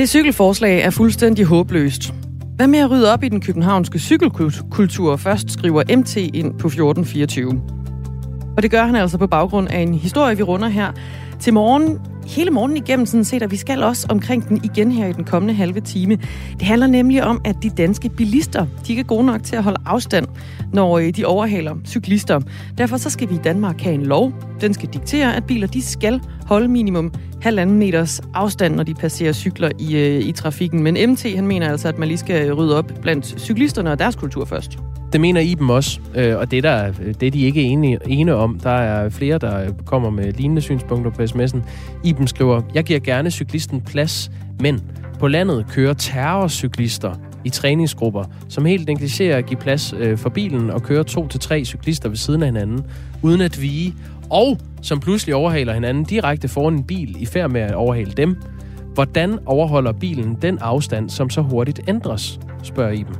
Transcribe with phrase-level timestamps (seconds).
[0.00, 2.14] Det cykelforslag er fuldstændig håbløst.
[2.56, 7.62] Hvad med at rydde op i den københavnske cykelkultur først, skriver MT ind på 1424.
[8.56, 10.92] Og det gør han altså på baggrund af en historie, vi runder her
[11.40, 15.06] til morgen hele morgen igennem sådan set, og vi skal også omkring den igen her
[15.06, 16.16] i den kommende halve time.
[16.58, 19.62] Det handler nemlig om, at de danske bilister, de ikke er gode nok til at
[19.62, 20.26] holde afstand,
[20.72, 22.40] når øh, de overhaler cyklister.
[22.78, 24.32] Derfor så skal vi i Danmark have en lov.
[24.60, 29.32] Den skal diktere, at biler de skal holde minimum halvanden meters afstand, når de passerer
[29.32, 30.82] cykler i, øh, i trafikken.
[30.82, 34.16] Men MT, han mener altså, at man lige skal rydde op blandt cyklisterne og deres
[34.16, 34.78] kultur først.
[35.12, 38.60] Det mener Iben også, øh, og det, der, det er de ikke enige, ene om.
[38.62, 41.58] Der er flere, der kommer med lignende synspunkter på sms'en.
[42.04, 44.30] Iben skriver, jeg giver gerne cyklisten plads,
[44.60, 44.80] men
[45.18, 50.70] på landet kører terrorcyklister i træningsgrupper, som helt negligerer at give plads øh, for bilen
[50.70, 52.84] og kører to til tre cyklister ved siden af hinanden,
[53.22, 53.94] uden at vige,
[54.30, 58.36] og som pludselig overhaler hinanden direkte foran en bil i færd med at overhale dem.
[58.94, 63.16] Hvordan overholder bilen den afstand, som så hurtigt ændres, spørger Iben.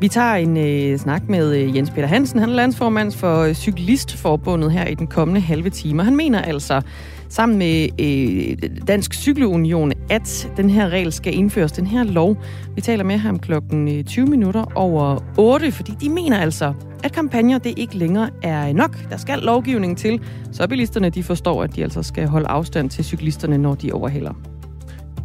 [0.00, 2.40] Vi tager en øh, snak med øh, Jens Peter Hansen.
[2.40, 6.04] Han er landsformand for øh, Cyklistforbundet her i den kommende halve time.
[6.04, 6.82] Han mener altså,
[7.28, 12.36] sammen med øh, Dansk Cykelunion, at den her regel skal indføres, den her lov.
[12.74, 16.72] Vi taler med ham klokken øh, 20 minutter over 8, fordi de mener altså,
[17.04, 19.10] at kampagner det ikke længere er nok.
[19.10, 20.20] Der skal lovgivning til,
[20.52, 24.32] så bilisterne de forstår, at de altså skal holde afstand til cyklisterne, når de overhælder.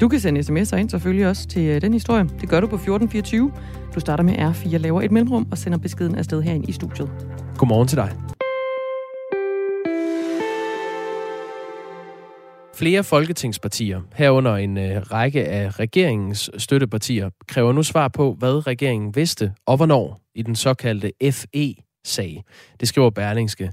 [0.02, 2.30] Du kan sende sms'er ind selvfølgelig også til øh, den historie.
[2.42, 3.52] Det gør du på 1424.
[3.96, 7.10] Du starter med R4, laver et mellemrum og sender beskeden afsted herind i studiet.
[7.58, 8.12] Godmorgen til dig.
[12.76, 19.16] Flere folketingspartier, herunder en øh, række af regeringens støttepartier, kræver nu svar på, hvad regeringen
[19.16, 22.44] vidste og hvornår i den såkaldte FE-sag.
[22.80, 23.72] Det skriver Berlingske.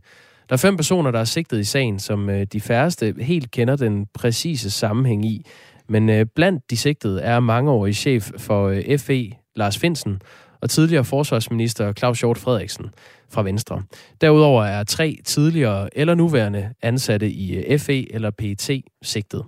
[0.48, 3.76] Der er fem personer, der er sigtet i sagen, som øh, de færreste helt kender
[3.76, 5.46] den præcise sammenhæng i.
[5.88, 10.20] Men øh, blandt de sigtede er mangeårig chef for FE, Lars Finsen,
[10.60, 12.86] og tidligere forsvarsminister Claus Hjort Frederiksen
[13.34, 13.82] fra Venstre.
[14.20, 18.70] Derudover er tre tidligere eller nuværende ansatte i øh, FE eller PET
[19.02, 19.44] sigtet.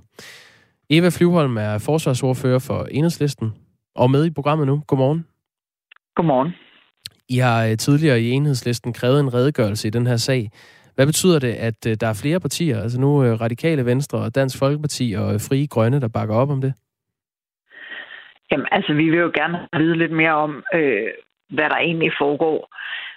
[0.90, 3.52] Eva Flyvholm er forsvarsordfører for Enhedslisten
[3.94, 4.82] og med i programmet nu.
[4.86, 5.26] Godmorgen.
[6.14, 6.54] Godmorgen.
[7.28, 10.50] I har øh, tidligere i Enhedslisten krævet en redegørelse i den her sag.
[10.94, 14.58] Hvad betyder det, at øh, der er flere partier, altså nu Radikale Venstre og Dansk
[14.58, 16.72] Folkeparti og Frie Grønne, der bakker op om det?
[18.52, 21.08] Jamen, altså, vi vil jo gerne vide lidt mere om, øh,
[21.48, 22.58] hvad der egentlig foregår.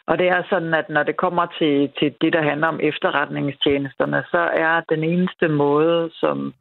[0.08, 4.24] Og det er sådan, at når det kommer til, til det, der handler om efterretningstjenesterne,
[4.32, 6.54] så er den eneste måde, som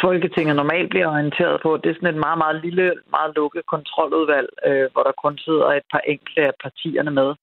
[0.00, 4.48] Folketinget normalt bliver orienteret på, det er sådan et meget, meget lille, meget lukket kontroludvalg,
[4.66, 7.34] øh, hvor der kun sidder et par enkelte af partierne med.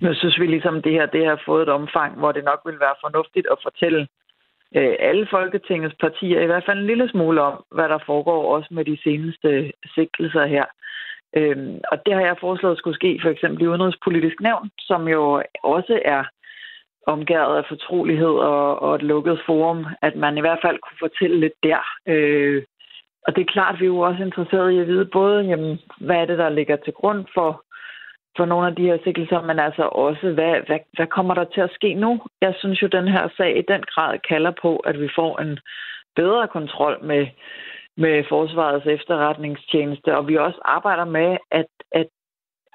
[0.00, 2.60] Nu synes vi ligesom, at det her det har fået et omfang, hvor det nok
[2.66, 4.08] vil være fornuftigt at fortælle
[4.76, 8.68] øh, alle Folketingets partier i hvert fald en lille smule om, hvad der foregår også
[8.70, 10.64] med de seneste sigtelser her.
[11.36, 15.42] Øhm, og det har jeg foreslået skulle ske for eksempel i Udenrigspolitisk Nævn, som jo
[15.62, 16.24] også er
[17.06, 21.40] omgået af fortrolighed og, og et lukket forum, at man i hvert fald kunne fortælle
[21.40, 21.82] lidt der.
[22.06, 22.62] Øh,
[23.26, 26.16] og det er klart, vi er jo også interesserede i at vide både, jamen, hvad
[26.16, 27.64] er det, der ligger til grund for
[28.36, 31.60] for nogle af de her sikkelser, men altså også, hvad, hvad, hvad kommer der til
[31.60, 32.10] at ske nu?
[32.40, 35.58] Jeg synes jo, den her sag i den grad kalder på, at vi får en
[36.16, 37.26] bedre kontrol med,
[37.98, 42.08] med Forsvarets efterretningstjeneste, og vi også arbejder med, at, at,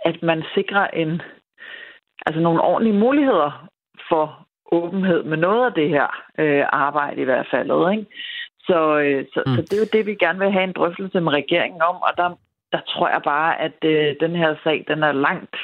[0.06, 1.22] at man sikrer en,
[2.26, 3.68] altså nogle ordentlige muligheder
[4.10, 6.08] for åbenhed med noget af det her
[6.40, 7.92] øh, arbejde i hvert fald.
[7.92, 8.06] Ikke?
[8.60, 9.56] Så, øh, så, mm.
[9.56, 12.12] så det er jo det, vi gerne vil have en drøftelse med regeringen om, og
[12.18, 12.30] der,
[12.72, 15.56] der tror jeg bare, at øh, den her sag, den er langt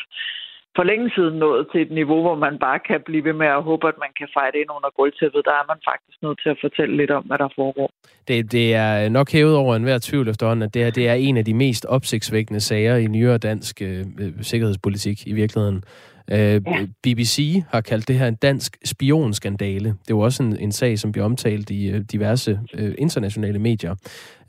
[0.75, 3.63] for længe siden nået til et niveau, hvor man bare kan blive ved med at
[3.63, 5.41] håbe, at man kan fejre det ind under gulvtæppet.
[5.46, 7.90] Der er man faktisk nødt til at fortælle lidt om, hvad der foregår.
[8.28, 11.38] Det, det er nok hævet over enhver tvivl efterhånden, at det her det er en
[11.38, 15.84] af de mest opsigtsvækkende sager i nyere dansk øh, øh sikkerhedspolitik i virkeligheden.
[16.31, 16.85] Øh, ja.
[17.03, 19.90] BBC har kaldt det her en dansk spionskandale.
[19.90, 23.96] Det jo også en, en sag, som bliver omtalt i uh, diverse uh, internationale medier.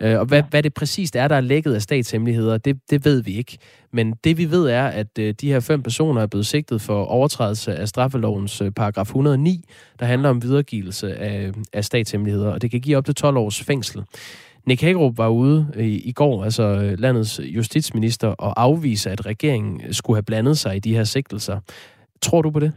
[0.04, 3.22] Uh, og hvad, hvad det præcist er, der er lækket af statshemmeligheder, det, det ved
[3.22, 3.58] vi ikke.
[3.92, 7.04] Men det vi ved er, at uh, de her fem personer er blevet sigtet for
[7.04, 9.64] overtrædelse af straffelovens uh, paragraf 109,
[10.00, 13.62] der handler om videregivelse af, af statshemmeligheder, og det kan give op til 12 års
[13.62, 14.02] fængsel.
[14.66, 19.26] Nick Hagerup var ude øh, i, i går, altså øh, landets justitsminister, og afvise, at
[19.26, 21.60] regeringen øh, skulle have blandet sig i de her sigtelser.
[22.22, 22.72] Tror du på det?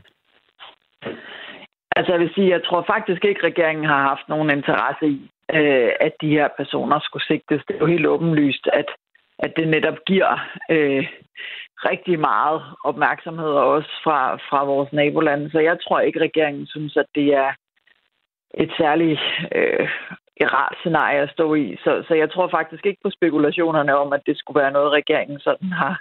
[1.95, 5.31] Altså jeg vil sige, jeg tror faktisk ikke, at regeringen har haft nogen interesse i,
[5.53, 7.61] øh, at de her personer skulle sigtes.
[7.67, 8.85] Det er jo helt åbenlyst, at,
[9.39, 10.31] at det netop giver
[10.69, 11.07] øh,
[11.89, 15.51] rigtig meget opmærksomhed også fra, fra vores nabolande.
[15.51, 17.51] Så jeg tror ikke, at regeringen synes, at det er
[18.53, 19.21] et særligt
[19.55, 19.89] øh,
[20.41, 21.77] et rart scenarie at stå i.
[21.83, 25.39] Så, så jeg tror faktisk ikke på spekulationerne om, at det skulle være noget, regeringen
[25.39, 25.99] sådan har,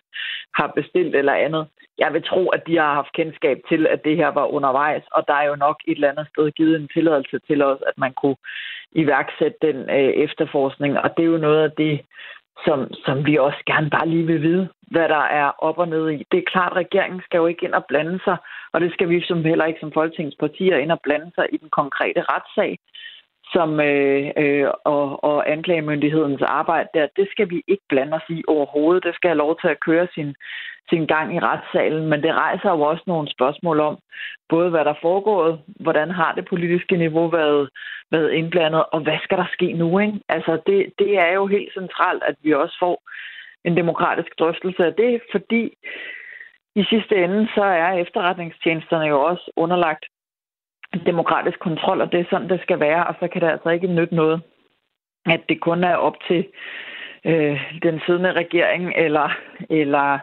[0.55, 1.67] har bestilt eller andet.
[1.99, 5.25] Jeg vil tro, at de har haft kendskab til, at det her var undervejs, og
[5.29, 8.13] der er jo nok et eller andet sted givet en tilladelse til os, at man
[8.13, 8.37] kunne
[8.93, 10.99] iværksætte den øh, efterforskning.
[10.99, 12.01] Og det er jo noget af det,
[12.65, 16.11] som, som vi også gerne bare lige vil vide, hvad der er op og ned
[16.11, 16.27] i.
[16.33, 18.37] Det er klart, at regeringen skal jo ikke ind og blande sig,
[18.73, 21.71] og det skal vi som heller ikke som folketingspartier ind og blande sig i den
[21.71, 22.79] konkrete retssag
[23.53, 28.43] som øh, øh, og, og anklagemyndighedens arbejde der, det skal vi ikke blande os i
[28.49, 29.05] overhovedet.
[29.05, 30.35] Det skal have lov til at køre sin,
[30.91, 33.99] sin gang i retssalen, men det rejser jo også nogle spørgsmål om,
[34.49, 37.69] både hvad der er foregået, hvordan har det politiske niveau været,
[38.11, 39.99] været indblandet, og hvad skal der ske nu?
[39.99, 40.21] Ikke?
[40.29, 43.03] Altså det, det er jo helt centralt, at vi også får
[43.65, 45.73] en demokratisk drøftelse af det, fordi
[46.75, 50.05] i sidste ende, så er efterretningstjenesterne jo også underlagt
[51.07, 53.87] demokratisk kontrol, og det er sådan, det skal være, og så kan det altså ikke
[53.87, 54.43] nytte noget,
[55.27, 56.47] at det kun er op til
[57.25, 59.29] øh, den siddende regering eller,
[59.71, 60.19] eller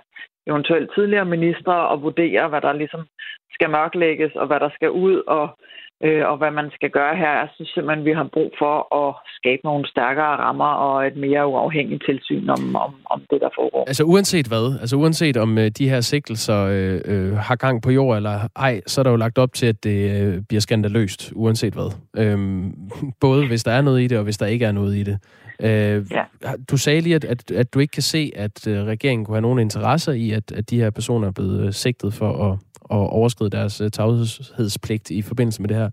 [0.47, 3.07] eventuelt tidligere ministre at vurdere, hvad der ligesom
[3.53, 5.57] skal mørklægges, og hvad der skal ud, og
[6.03, 7.31] øh, og hvad man skal gøre her.
[7.41, 11.47] Jeg synes simpelthen, vi har brug for at skabe nogle stærkere rammer og et mere
[11.47, 13.83] uafhængigt tilsyn om, om, om det, der foregår.
[13.87, 17.91] Altså uanset hvad, altså uanset om øh, de her sigtelser øh, øh, har gang på
[17.91, 21.31] jord eller ej, så er der jo lagt op til, at det øh, bliver skandaløst,
[21.35, 21.91] uanset hvad.
[22.17, 22.73] Øhm,
[23.25, 25.17] både hvis der er noget i det, og hvis der ikke er noget i det.
[25.61, 26.23] Øh, ja.
[26.71, 29.41] Du sagde lige, at, at, at du ikke kan se, at øh, regeringen kunne have
[29.41, 32.59] nogen interesser i, at, at de her personer er blevet øh, sigtet for at
[32.91, 35.89] at overskride deres øh, tavshedspligt i forbindelse med det her.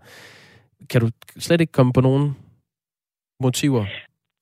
[0.89, 1.09] Kan du
[1.39, 2.37] slet ikke komme på nogen
[3.43, 3.85] motiver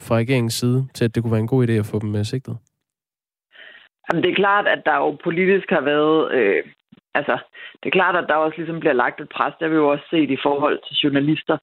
[0.02, 2.24] fra regeringens side til, at det kunne være en god idé at få dem uh,
[2.24, 2.58] sigtet?
[4.06, 6.32] Jamen, det er klart, at der jo politisk har været...
[6.32, 6.64] Øh,
[7.14, 7.38] altså,
[7.84, 9.54] det er klart, at der også ligesom bliver lagt et pres.
[9.60, 11.58] Det har vi jo også set i forhold til journalister,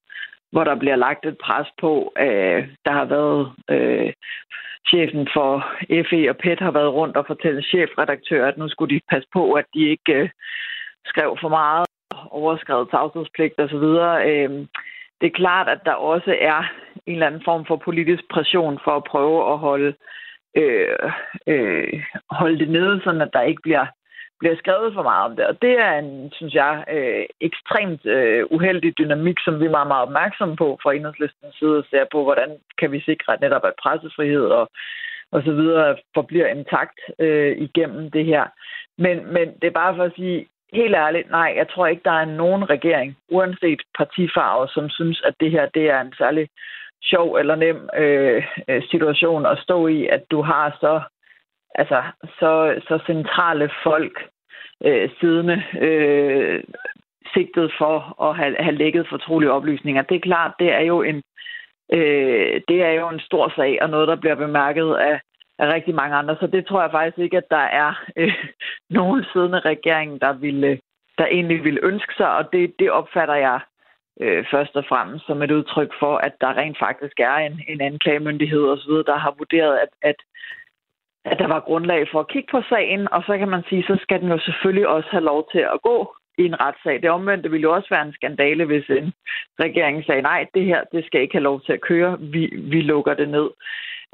[0.53, 2.13] hvor der bliver lagt et pres på.
[2.19, 3.53] Øh, der har været...
[3.71, 4.13] Øh,
[4.91, 5.51] chefen for
[6.09, 9.53] FE og PET har været rundt og fortælle chefredaktør, at nu skulle de passe på,
[9.53, 10.29] at de ikke øh,
[11.07, 11.87] skrev for meget,
[12.31, 13.87] overskrevet tavshedspligt osv.
[14.31, 14.67] Øh,
[15.21, 16.59] det er klart, at der også er
[17.07, 19.95] en eller anden form for politisk pression for at prøve at holde,
[20.57, 21.13] øh,
[21.47, 23.87] øh, holde det nede, sådan at der ikke bliver,
[24.41, 25.47] bliver skrevet for meget om det.
[25.47, 29.89] Og det er en, synes jeg, øh, ekstremt øh, uheldig dynamik, som vi er meget,
[29.89, 33.65] meget opmærksomme på fra enhedslistens side og ser på, hvordan kan vi sikre at netop,
[33.65, 34.71] at pressefrihed og,
[35.33, 38.45] og så videre forbliver intakt øh, igennem det her.
[38.99, 42.21] Men, men det er bare for at sige, helt ærligt, nej, jeg tror ikke, der
[42.21, 46.49] er nogen regering, uanset partifarve, som synes, at det her det er en særlig
[47.03, 51.01] sjov eller nem øh, øh situation at stå i, at du har så,
[51.75, 52.03] altså,
[52.39, 54.29] så, så centrale folk
[54.85, 56.65] øh, siddende øh,
[57.35, 60.03] sigtet for at have, have lægget fortrolige oplysninger.
[60.03, 61.23] Det er klart, det er jo en
[61.93, 65.21] øh, det er jo en stor sag, og noget, der bliver bemærket af
[65.59, 66.37] af rigtig mange andre.
[66.41, 68.35] Så det tror jeg faktisk ikke, at der er øh,
[68.99, 70.79] nogen siddende regering, der, ville, øh,
[71.19, 73.61] der egentlig ville ønske sig, og det, det opfatter jeg
[74.21, 77.81] øh, først og fremmest som et udtryk for, at der rent faktisk er en, en
[77.81, 80.17] anklagemyndighed osv., der har vurderet, at, at,
[81.25, 83.99] at der var grundlag for at kigge på sagen, og så kan man sige, så
[84.03, 87.03] skal den jo selvfølgelig også have lov til at gå i en retssag.
[87.03, 89.13] Det omvendte ville jo også være en skandale, hvis en
[89.61, 92.81] regering sagde, nej, det her det skal ikke have lov til at køre, vi, vi
[92.81, 93.51] lukker det ned.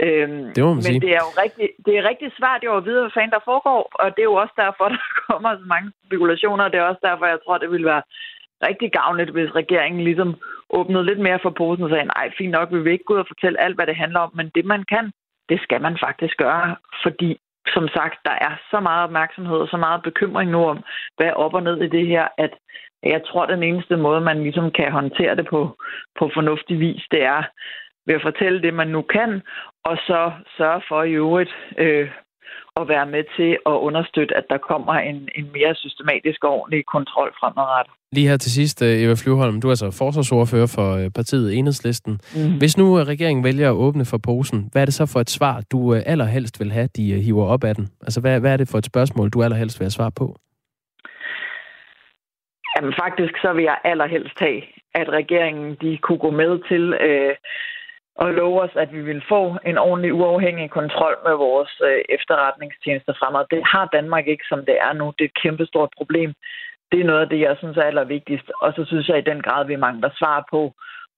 [0.06, 1.00] Øhm, det må man men sige.
[1.04, 3.82] det er jo rigtig, det er rigtig svært jo at vide, hvad fanden der foregår,
[4.02, 6.68] og det er jo også derfor, der kommer så mange spekulationer.
[6.68, 8.02] Det er også derfor, jeg tror, det ville være
[8.68, 10.30] rigtig gavnligt, hvis regeringen ligesom
[10.70, 13.24] åbnede lidt mere for posen og sagde, nej, fint nok, vi vil ikke gå ud
[13.24, 15.12] og fortælle alt, hvad det handler om, men det man kan,
[15.48, 17.30] det skal man faktisk gøre, fordi
[17.74, 20.78] som sagt, der er så meget opmærksomhed og så meget bekymring nu om,
[21.16, 22.52] hvad er op og ned i det her, at
[23.02, 25.60] jeg tror, den eneste måde, man ligesom kan håndtere det på,
[26.18, 27.42] på fornuftig vis, det er
[28.08, 29.30] ved at fortælle det, man nu kan,
[29.84, 30.20] og så
[30.56, 32.08] sørge for i øvrigt øh,
[32.80, 36.86] at være med til at understøtte, at der kommer en, en mere systematisk og ordentlig
[36.86, 37.94] kontrol fremadrettet.
[38.12, 42.12] Lige her til sidst, øh, Eva Flyvholm, du er altså forsvarsordfører for øh, partiet Enhedslisten.
[42.36, 42.58] Mm.
[42.58, 45.30] Hvis nu øh, regeringen vælger at åbne for posen, hvad er det så for et
[45.30, 47.86] svar, du allerhelst vil have, de hiver op af den?
[48.02, 50.26] Altså, hvad, hvad er det for et spørgsmål, du allerhelst vil have svar på?
[52.74, 54.62] Jamen faktisk så vil jeg allerhelst have,
[54.94, 57.34] at regeringen de kunne gå med til øh,
[58.22, 63.12] og love os, at vi vil få en ordentlig uafhængig kontrol med vores øh, efterretningstjenester
[63.20, 63.44] fremad.
[63.50, 65.06] Det har Danmark ikke, som det er nu.
[65.18, 66.30] Det er et kæmpestort problem.
[66.92, 68.48] Det er noget af det, jeg synes er allervigtigst.
[68.62, 70.72] Og så synes jeg i den grad, vi mangler svar på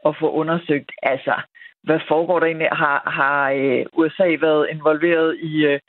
[0.09, 1.35] at få undersøgt, altså,
[1.83, 2.69] hvad foregår der egentlig?
[2.73, 5.80] Har, har øh, USA været involveret i øh,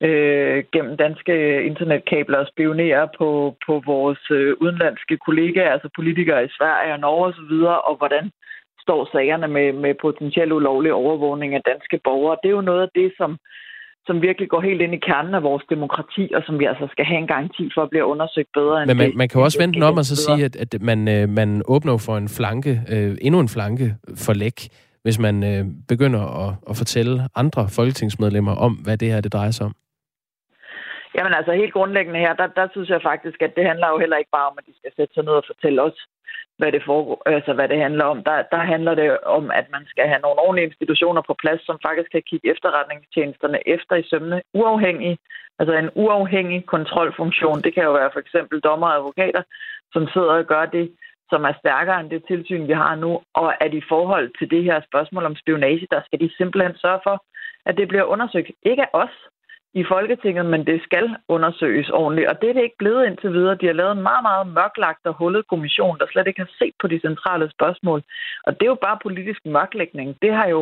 [0.00, 6.54] øh, gennem danske internetkabler og spionere på, på vores øh, udenlandske kollegaer, altså politikere i
[6.58, 7.54] Sverige og Norge osv.,
[7.90, 8.30] og hvordan
[8.86, 12.36] står sagerne med, med potentielt ulovlig overvågning af danske borgere.
[12.42, 13.30] Det er jo noget af det, som,
[14.06, 17.04] som virkelig går helt ind i kernen af vores demokrati, og som vi altså skal
[17.10, 18.76] have en garanti for at blive undersøgt bedre.
[18.82, 20.72] End Men man, det, man kan jo også vente om og så sige, at, at
[20.90, 23.86] man, øh, man åbner for en flanke, øh, endnu en flanke
[24.24, 24.58] for læk,
[25.04, 29.50] hvis man øh, begynder at, at fortælle andre folketingsmedlemmer om, hvad det her det drejer
[29.50, 29.74] sig om.
[31.16, 34.16] Jamen altså helt grundlæggende her, der, der synes jeg faktisk, at det handler jo heller
[34.16, 35.98] ikke bare om, at de skal sætte sig ned og fortælle os,
[36.58, 38.24] hvad det, foregår, altså, hvad det handler om.
[38.24, 41.78] Der, der handler det om, at man skal have nogle ordentlige institutioner på plads, som
[41.86, 45.18] faktisk kan kigge efterretningstjenesterne efter i sømne uafhængig.
[45.58, 47.62] Altså en uafhængig kontrolfunktion.
[47.62, 49.42] Det kan jo være for eksempel dommer og advokater,
[49.92, 50.86] som sidder og gør det,
[51.30, 53.20] som er stærkere end det tilsyn, vi har nu.
[53.34, 57.00] Og at i forhold til det her spørgsmål om spionage, der skal de simpelthen sørge
[57.02, 57.16] for,
[57.66, 58.50] at det bliver undersøgt.
[58.62, 59.14] Ikke af os,
[59.80, 62.28] i Folketinget, men det skal undersøges ordentligt.
[62.30, 63.60] Og det er det ikke blevet indtil videre.
[63.60, 66.74] De har lavet en meget, meget mørklagt og hullet kommission, der slet ikke har set
[66.80, 68.00] på de centrale spørgsmål.
[68.46, 70.08] Og det er jo bare politisk mørklægning.
[70.22, 70.60] Det har jo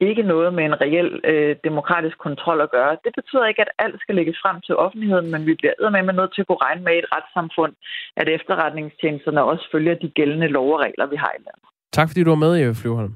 [0.00, 2.92] ikke noget med en reel øh, demokratisk kontrol at gøre.
[3.04, 6.14] Det betyder ikke, at alt skal lægges frem til offentligheden, men vi bliver med med
[6.14, 7.72] nødt til at kunne regne med i et retssamfund,
[8.16, 11.68] at efterretningstjenesterne også følger de gældende lov og regler, vi har i landet.
[11.92, 13.14] Tak fordi du var med, Eva Flyvholm.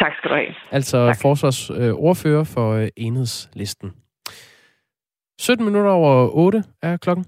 [0.00, 0.54] Tak skal du have.
[0.70, 1.16] Altså tak.
[1.22, 3.92] forsvarsordfører for øh, enhedslisten.
[5.42, 7.26] 17 minutter over 8 er klokken.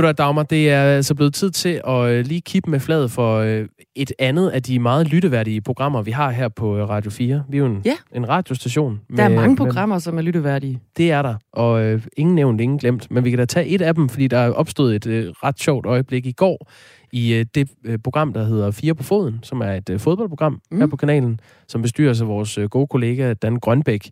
[0.00, 3.10] Ved du Dagmar, det er altså blevet tid til at øh, lige kippe med fladet
[3.10, 3.66] for øh,
[3.96, 7.44] et andet af de meget lytteværdige programmer, vi har her på øh, Radio 4.
[7.48, 7.96] Vi er jo en, ja.
[8.14, 9.00] en radiostation.
[9.08, 10.80] Med, der er mange programmer, med, som er lytteværdige.
[10.96, 13.10] Det er der, og øh, ingen nævnt, ingen glemt.
[13.10, 15.60] Men vi kan da tage et af dem, fordi der er opstået et øh, ret
[15.60, 16.70] sjovt øjeblik i går,
[17.12, 20.60] i øh, det øh, program, der hedder Fire på Foden, som er et øh, fodboldprogram
[20.70, 20.78] mm.
[20.78, 24.10] her på kanalen, som bestyres af vores øh, gode kollega Dan Grønbæk.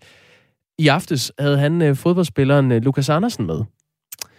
[0.78, 3.60] I aftes havde han øh, fodboldspilleren øh, Lukas Andersen med.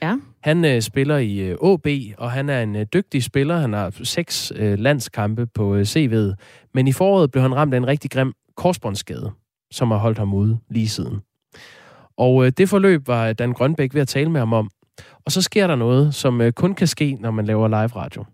[0.02, 0.16] Ja.
[0.42, 3.58] Han øh, spiller i øh, OB, og han er en øh, dygtig spiller.
[3.58, 6.36] Han har seks øh, landskampe på øh, CV'et.
[6.74, 9.32] Men i foråret blev han ramt af en rigtig grim korsbåndsskade,
[9.72, 11.20] som har holdt ham ude lige siden.
[12.18, 14.70] Og øh, det forløb var Dan Grønbæk ved at tale med ham om.
[15.26, 18.26] Og så sker der noget, som øh, kun kan ske, når man laver live radio.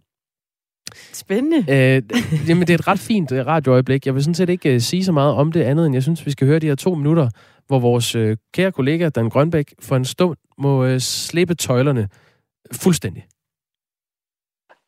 [1.14, 1.58] Spændende.
[1.58, 2.04] Øh,
[2.50, 4.06] jamen, det er et ret fint øh, radioøjeblik.
[4.06, 6.26] Jeg vil sådan set ikke uh, sige så meget om det andet, end jeg synes,
[6.26, 7.30] vi skal høre de her to minutter,
[7.68, 12.10] hvor vores uh, kære kollega, Dan Grønbæk, for en stund må uh, slippe tøjlerne
[12.72, 13.26] fuldstændig.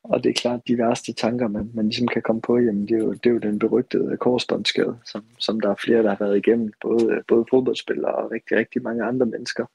[0.04, 2.92] Og det er klart, de værste tanker, man, man ligesom kan komme på, jamen det
[2.92, 6.26] er jo, det er jo den berygtede korsbåndsskade, som, som der er flere, der har
[6.26, 9.66] været igennem, både, både fodboldspillere og rigtig, rigtig mange andre mennesker.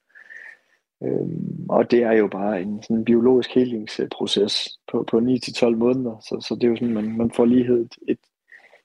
[1.05, 6.47] Øhm, og det er jo bare en sådan biologisk helingsproces på, på 9-12 måneder, så,
[6.49, 8.19] så det er jo sådan, man, man får lige et, et,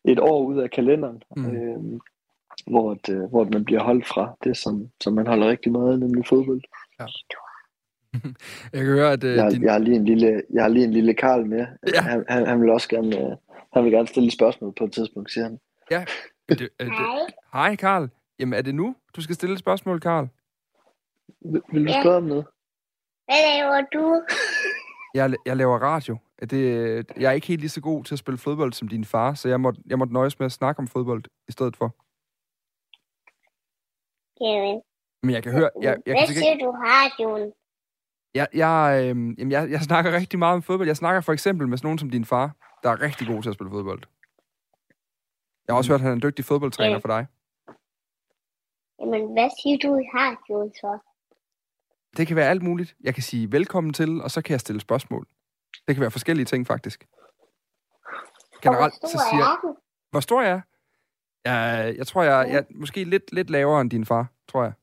[0.06, 1.46] et år ud af kalenderen, mm.
[1.46, 2.00] øhm,
[2.68, 6.26] hvor, det, hvor man bliver holdt fra det, som, som man holder rigtig meget nemlig
[6.26, 6.62] fodbold.
[7.00, 7.06] Ja.
[8.74, 9.24] Jeg kan høre, at...
[9.24, 9.64] Uh, jeg, din...
[9.64, 11.66] jeg, har lige en lille, jeg har lige en lille Karl med.
[11.94, 12.02] Ja.
[12.02, 13.38] Han, han, han, vil også gerne, uh,
[13.74, 15.60] han vil gerne stille spørgsmål på et tidspunkt, siger han.
[15.92, 16.06] Ja.
[16.50, 17.20] Det, det, Hej.
[17.54, 18.10] Hej, Karl.
[18.40, 20.28] Jamen, er det nu, du skal stille et spørgsmål, Karl?
[21.42, 22.02] Vil, vil du ja.
[22.02, 22.46] spørge om noget?
[23.26, 24.22] Hvad laver du?
[25.14, 26.18] jeg, jeg laver radio.
[26.50, 29.34] Det, jeg er ikke helt lige så god til at spille fodbold som din far,
[29.34, 31.96] så jeg måtte, jeg måtte nøjes med at snakke om fodbold i stedet for.
[34.42, 34.82] Jamen.
[35.24, 35.70] Men jeg kan høre...
[35.82, 37.54] Jeg, jeg Hvad kan siger du radioen?
[38.34, 40.88] Jeg, jeg, øh, jamen jeg, jeg snakker rigtig meget om fodbold.
[40.88, 43.56] Jeg snakker for eksempel med nogen som din far, der er rigtig god til at
[43.56, 44.02] spille fodbold.
[45.68, 46.98] Jeg har også hørt, at han er en dygtig fodboldtræner ja.
[46.98, 47.28] for dig.
[49.00, 51.00] Jamen, hvad siger du i radioen så?
[52.18, 52.96] Det kan være alt muligt.
[53.04, 55.28] Jeg kan sige velkommen til, og så kan jeg stille spørgsmål.
[55.88, 57.08] Det kan være forskellige ting, faktisk.
[58.62, 59.76] Generelt, hvor stor så siger, er du?
[60.12, 60.62] Hvor stor jeg er?
[61.46, 64.74] Jeg, jeg tror, jeg, jeg er måske lidt, lidt lavere end din far, tror jeg.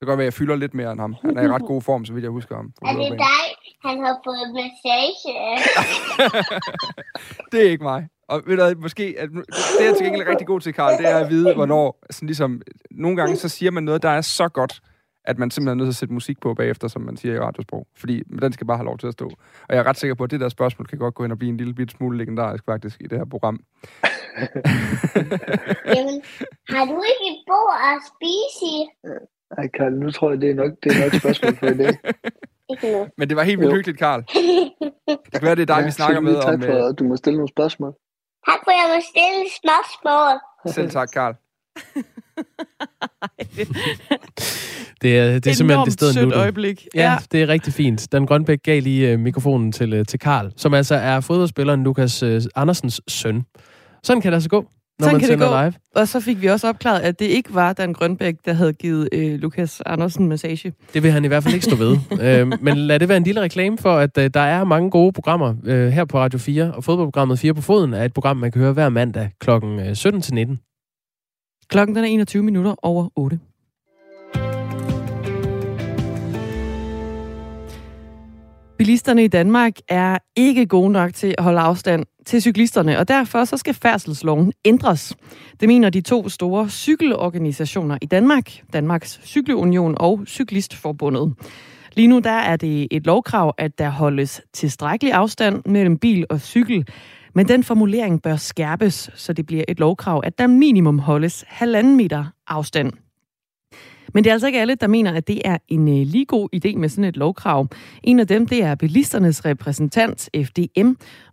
[0.00, 1.16] Det kan godt være, at jeg fylder lidt mere end ham.
[1.22, 2.72] Han er i ret god form, så vidt jeg husker ham.
[2.82, 3.44] Er det dig,
[3.84, 5.32] han har fået massage
[7.52, 8.08] det er ikke mig.
[8.28, 9.28] Og ved du, måske, at
[9.78, 12.62] det er til gengæld rigtig god til, Karl, det er at vide, hvornår, sådan ligesom,
[12.90, 14.80] nogle gange så siger man noget, der er så godt,
[15.30, 17.38] at man simpelthen er nødt til at sætte musik på bagefter, som man siger i
[17.38, 17.86] radiosprog.
[17.96, 19.26] Fordi den skal bare have lov til at stå.
[19.68, 21.38] Og jeg er ret sikker på, at det der spørgsmål kan godt gå ind og
[21.38, 23.54] blive en lille bit smule legendarisk faktisk i det her program.
[25.94, 26.16] Jamen,
[26.68, 28.76] har du ikke et bord at spise i?
[29.58, 31.76] Ej, Karl, nu tror jeg, det er nok, det er nok et spørgsmål for i
[31.76, 31.94] dag.
[33.18, 34.22] Men det var helt vildt hyggeligt, Karl.
[35.32, 36.62] Det kan være, det er dig, ja, vi snakker med tak om...
[36.62, 36.94] For, uh...
[36.98, 37.92] du må stille nogle spørgsmål.
[38.48, 40.34] Tak for, at jeg må stille spørgsmål.
[40.74, 41.34] Selv tak, Karl.
[45.02, 46.32] det er, det er simpelthen det sted nu.
[46.32, 46.86] øjeblik.
[46.94, 48.12] Ja, ja, det er rigtig fint.
[48.12, 52.22] Dan Grønbæk gav lige uh, mikrofonen til, uh, til Karl, som altså er fodboldspilleren Lukas
[52.22, 53.44] uh, Andersens søn.
[54.02, 55.62] Sådan kan det altså gå, når Sådan man kan det gå.
[55.62, 55.72] live.
[55.94, 59.08] Og så fik vi også opklaret, at det ikke var Dan Grønbæk, der havde givet
[59.12, 60.72] øh, Lukas Andersen massage.
[60.94, 61.96] Det vil han i hvert fald ikke stå ved.
[62.26, 65.12] øh, men lad det være en lille reklame for, at øh, der er mange gode
[65.12, 68.52] programmer øh, her på Radio 4, og fodboldprogrammet 4 på foden er et program, man
[68.52, 69.50] kan høre hver mandag kl.
[69.94, 70.60] 17 til 19.
[71.70, 73.38] Klokken den er 21 minutter over 8.
[78.78, 83.44] Bilisterne i Danmark er ikke gode nok til at holde afstand til cyklisterne, og derfor
[83.44, 85.16] så skal færdselsloven ændres.
[85.60, 91.34] Det mener de to store cykelorganisationer i Danmark, Danmarks Cykelunion og Cyklistforbundet.
[91.92, 96.40] Lige nu der er det et lovkrav, at der holdes tilstrækkelig afstand mellem bil og
[96.40, 96.86] cykel,
[97.34, 101.96] men den formulering bør skærpes, så det bliver et lovkrav, at der minimum holdes halvanden
[101.96, 102.92] meter afstand.
[104.14, 106.48] Men det er altså ikke alle, der mener, at det er en øh, lige god
[106.56, 107.68] idé med sådan et lovkrav.
[108.02, 110.88] En af dem, det er bilisternes repræsentant, FDM,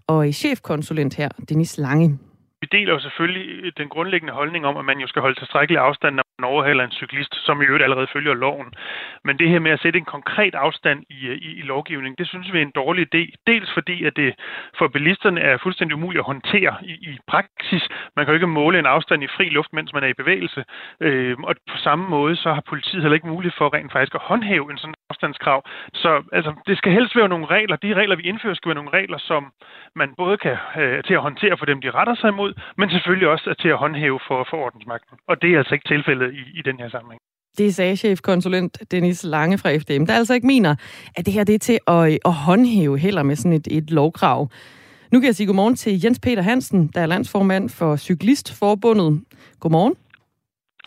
[0.07, 2.19] og øh, chefkonsulent her, Dennis Lange.
[2.61, 6.15] Vi deler jo selvfølgelig den grundlæggende holdning om, at man jo skal holde tilstrækkelig afstand,
[6.15, 8.73] når overhaler en cyklist, som i øvrigt allerede følger loven.
[9.23, 12.53] Men det her med at sætte en konkret afstand i, i, i lovgivningen, det synes
[12.53, 13.23] vi er en dårlig idé.
[13.47, 14.35] Dels fordi, at det
[14.77, 17.87] for bilisterne er fuldstændig umuligt at håndtere i, i praksis.
[18.15, 20.63] Man kan jo ikke måle en afstand i fri luft, mens man er i bevægelse.
[21.01, 24.21] Øh, og på samme måde, så har politiet heller ikke mulighed for rent faktisk at
[24.21, 25.63] håndhæve en sådan afstandskrav.
[25.93, 27.75] Så altså, det skal helst være nogle regler.
[27.75, 29.51] De regler, vi indfører, skal være nogle regler, som
[29.95, 33.27] man både kan øh, til at håndtere for dem, de retter sig imod, men selvfølgelig
[33.27, 35.17] også er til at håndhæve for, for ordensmagten.
[35.27, 37.21] Og det er altså ikke tilfældet i, i den her sammenhæng.
[37.57, 40.75] Det sagde chefkonsulent Dennis Lange fra FDM, der altså ikke mener,
[41.15, 44.49] at det her det er til at, at håndhæve heller med sådan et, et lovkrav.
[45.11, 49.21] Nu kan jeg sige godmorgen til Jens Peter Hansen, der er landsformand for Cyklistforbundet.
[49.59, 49.95] Godmorgen.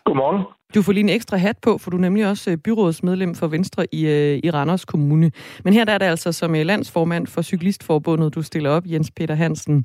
[0.04, 0.44] Godmorgen.
[0.74, 3.86] Du får lige en ekstra hat på, for du er nemlig også byrådsmedlem for Venstre
[3.92, 4.06] i,
[4.44, 5.32] i Randers Kommune.
[5.64, 9.34] Men her der er det altså som landsformand for Cyklistforbundet, du stiller op, Jens Peter
[9.34, 9.84] Hansen.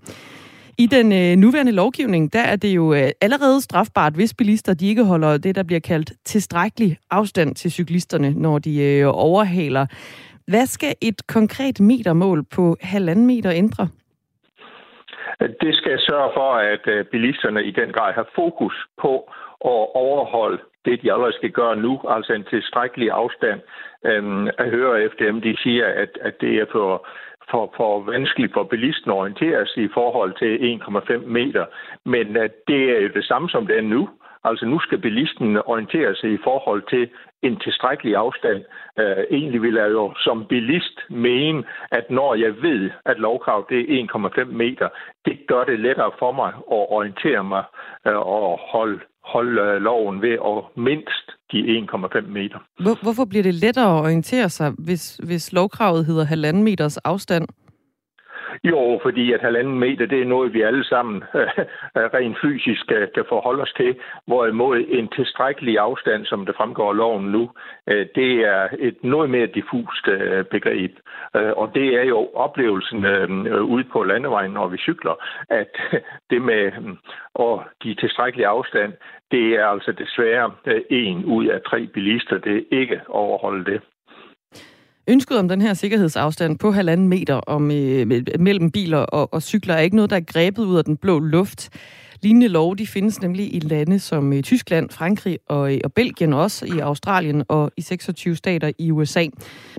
[0.77, 4.87] I den øh, nuværende lovgivning, der er det jo øh, allerede strafbart, hvis bilister de
[4.87, 9.85] ikke holder det, der bliver kaldt tilstrækkelig afstand til cyklisterne, når de øh, overhaler.
[10.47, 13.87] Hvad skal et konkret metermål på halvanden meter ændre?
[15.39, 19.13] Det skal sørge for, at øh, bilisterne i den grad har fokus på
[19.65, 23.59] at overholde det, de allerede skal gøre nu, altså en tilstrækkelig afstand.
[24.05, 27.07] Øhm, at høre FDM, de siger, at, at det er for
[27.51, 30.79] for, for vanskeligt for bilisten at orientere sig i forhold til
[31.21, 31.65] 1,5 meter.
[32.05, 34.09] Men øh, det er jo det samme, som det er nu.
[34.43, 37.09] Altså nu skal bilisten orientere sig i forhold til
[37.41, 38.63] en tilstrækkelig afstand.
[38.99, 43.79] Øh, egentlig vil jeg jo som bilist mene, at når jeg ved, at lovkrav det
[43.79, 44.89] er 1,5 meter,
[45.25, 47.63] det gør det lettere for mig at orientere mig
[48.07, 48.99] øh, og holde
[49.33, 52.59] holde øh, loven ved at mindst de 1,5 meter.
[52.79, 57.47] Hvor, hvorfor bliver det lettere at orientere sig, hvis, hvis lovkravet hedder halvanden meters afstand?
[58.63, 61.47] Jo, fordi at halvanden meter, det er noget, vi alle sammen øh,
[61.97, 63.95] øh, rent fysisk kan, kan forholde os til,
[64.27, 67.51] hvorimod en tilstrækkelig afstand, som det fremgår af loven nu,
[67.87, 70.91] øh, det er et noget mere diffust øh, begreb.
[71.35, 75.15] Øh, og det er jo oplevelsen øh, øh ude på landevejen, når vi cykler,
[75.49, 75.71] at
[76.29, 76.95] det med øh,
[77.35, 78.93] og de tilstrækkelig afstand,
[79.31, 83.81] det er altså desværre øh, en ud af tre bilister, det ikke overholder det.
[85.07, 88.07] Ønsket om den her sikkerhedsafstand på halvanden meter om, øh,
[88.39, 91.19] mellem biler og, og cykler er ikke noget, der er grebet ud af den blå
[91.19, 91.69] luft.
[92.21, 96.33] Lignende lov de findes nemlig i lande som øh, Tyskland, Frankrig og, øh, og Belgien,
[96.33, 99.25] også i Australien og i 26 stater i USA.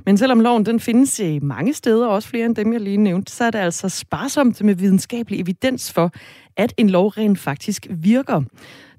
[0.06, 3.32] Men selvom loven den findes i mange steder, også flere end dem, jeg lige nævnte,
[3.32, 6.10] så er det altså sparsomt med videnskabelig evidens for,
[6.56, 8.42] at en lov rent faktisk virker.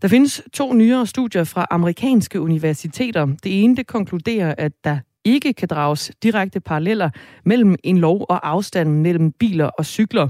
[0.01, 3.25] Der findes to nyere studier fra amerikanske universiteter.
[3.25, 7.09] Det ene det konkluderer, at der ikke kan drages direkte paralleller
[7.45, 10.27] mellem en lov og afstanden mellem biler og cykler.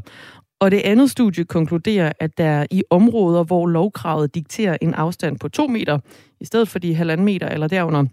[0.59, 5.49] Og det andet studie konkluderer, at der i områder, hvor lovkravet dikterer en afstand på
[5.49, 5.99] 2 meter,
[6.41, 8.05] i stedet for de halvanden meter eller derunder,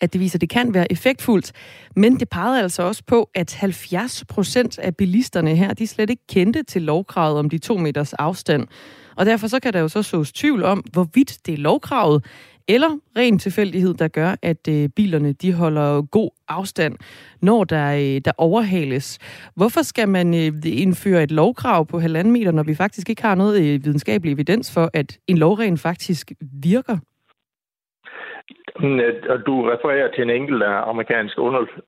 [0.00, 1.52] at det viser, at det kan være effektfuldt.
[1.96, 6.26] Men det pegede altså også på, at 70 procent af bilisterne her, de slet ikke
[6.28, 8.66] kendte til lovkravet om de to meters afstand.
[9.16, 12.24] Og derfor så kan der jo så sås tvivl om, hvorvidt det er lovkravet,
[12.68, 16.94] eller ren tilfældighed, der gør, at øh, bilerne de holder god afstand,
[17.42, 19.18] når der, øh, der overhales.
[19.56, 20.52] Hvorfor skal man øh,
[20.82, 24.74] indføre et lovkrav på halvanden meter, når vi faktisk ikke har noget øh, videnskabelig evidens
[24.74, 26.98] for, at en lovregel faktisk virker?
[29.46, 31.38] Du refererer til en enkelt øh, amerikansk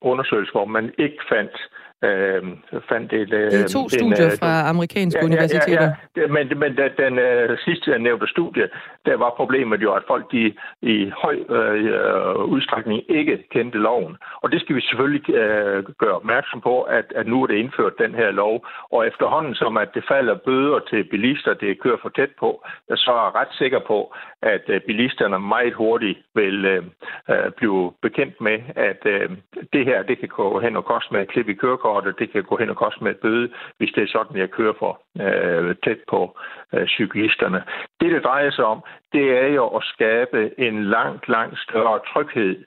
[0.01, 1.57] undersøgelse, hvor man ikke fandt
[2.05, 2.43] øh,
[2.89, 3.33] fandt et...
[3.33, 5.89] Øh, det er to studier en, fra amerikanske ja, universiteter.
[6.17, 8.69] Ja, ja, men men den, den uh, sidste nævnte studie,
[9.07, 14.17] der var problemet jo, at folk de i høj uh, udstrækning ikke kendte loven.
[14.43, 17.93] Og det skal vi selvfølgelig uh, gøre opmærksom på, at, at nu er det indført
[17.99, 18.67] den her lov.
[18.93, 23.11] Og efterhånden som at det falder bøder til bilister, det kører for tæt på, så
[23.11, 28.59] er jeg ret sikker på, at uh, bilisterne meget hurtigt vil uh, blive bekendt med,
[28.77, 29.37] at uh,
[29.73, 31.55] det her det kan gå hen og koste med et klip i
[31.89, 33.49] kørekortet, det kan gå hen og koste med et bøde,
[33.79, 36.39] hvis det er sådan, jeg kører for øh, tæt på
[36.75, 37.63] øh, cyklisterne.
[38.01, 42.65] Det, det drejer sig om, det er jo at skabe en langt, langt større tryghed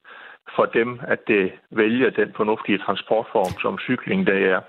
[0.56, 4.62] for dem, at det vælger den fornuftige transportform, som cykling det er.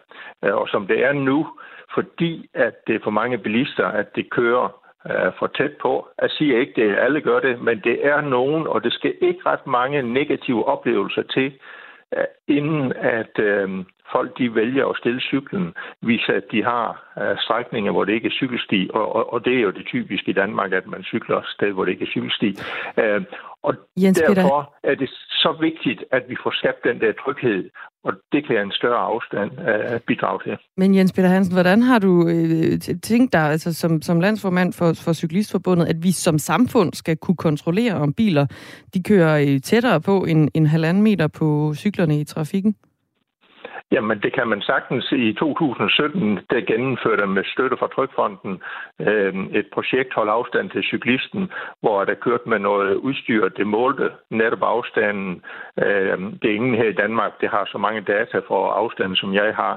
[0.45, 1.47] Øh, og som det er nu,
[1.95, 4.69] fordi at det er for mange bilister, at det kører
[5.11, 6.09] øh, for tæt på.
[6.23, 9.43] Jeg siger ikke, at alle gør det, men det er nogen, og det skal ikke
[9.47, 11.53] ret mange negative oplevelser til,
[12.17, 16.87] øh, inden at øh, folk de vælger at stille cyklen, hvis at de har
[17.21, 20.31] øh, strækninger, hvor det ikke er cykelsti, og, og, og det er jo det typiske
[20.31, 22.51] i Danmark, at man cykler et sted, hvor det ikke er cykelsti.
[23.03, 23.23] Øh,
[23.63, 24.93] og Jens derfor Peter.
[24.93, 25.09] er det
[25.45, 27.71] så vigtigt, at vi får skabt den der tryghed,
[28.05, 30.59] og det kan en større afstand uh, bidrage til.
[30.77, 34.93] Men Jens Peter Hansen, hvordan har du øh, tænkt dig, altså som, som landsformand for,
[35.05, 38.47] for Cyklistforbundet, at vi som samfund skal kunne kontrollere, om biler
[38.95, 42.77] de kører øh, tættere på en, en halvanden meter på cyklerne i trafikken?
[43.93, 45.13] Jamen, det kan man sagtens.
[45.13, 48.63] I 2017, der gennemførte med støtte fra Trykfonden
[49.01, 51.51] øh, et projekt, Hold afstand til cyklisten,
[51.81, 55.43] hvor der kørte med noget udstyr, det målte netop afstanden.
[55.79, 59.35] Øh, det er ingen her i Danmark, det har så mange data for afstanden, som
[59.35, 59.75] jeg har.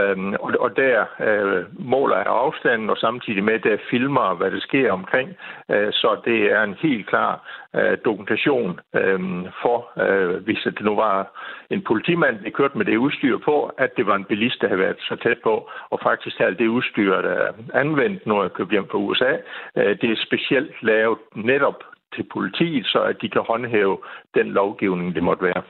[0.00, 0.96] Øh, og, og der
[1.28, 5.28] øh, måler jeg afstanden, og samtidig med, der filmer, hvad der sker omkring.
[5.70, 7.32] Øh, så det er en helt klar
[7.76, 9.20] øh, dokumentation øh,
[9.62, 11.14] for, øh, hvis det nu var
[11.70, 14.80] en politimand, der kørte med det udstyr på, at det var en bilist, der havde
[14.80, 18.72] været så tæt på, og faktisk havde det udstyr, der er anvendt, når jeg købte
[18.72, 19.32] hjem fra USA,
[19.76, 21.82] øh, det er specielt lavet netop
[22.14, 23.98] til politiet, så at de kan håndhæve
[24.34, 25.62] den lovgivning, det måtte være.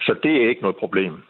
[0.00, 1.22] Så det er ikke noget problem.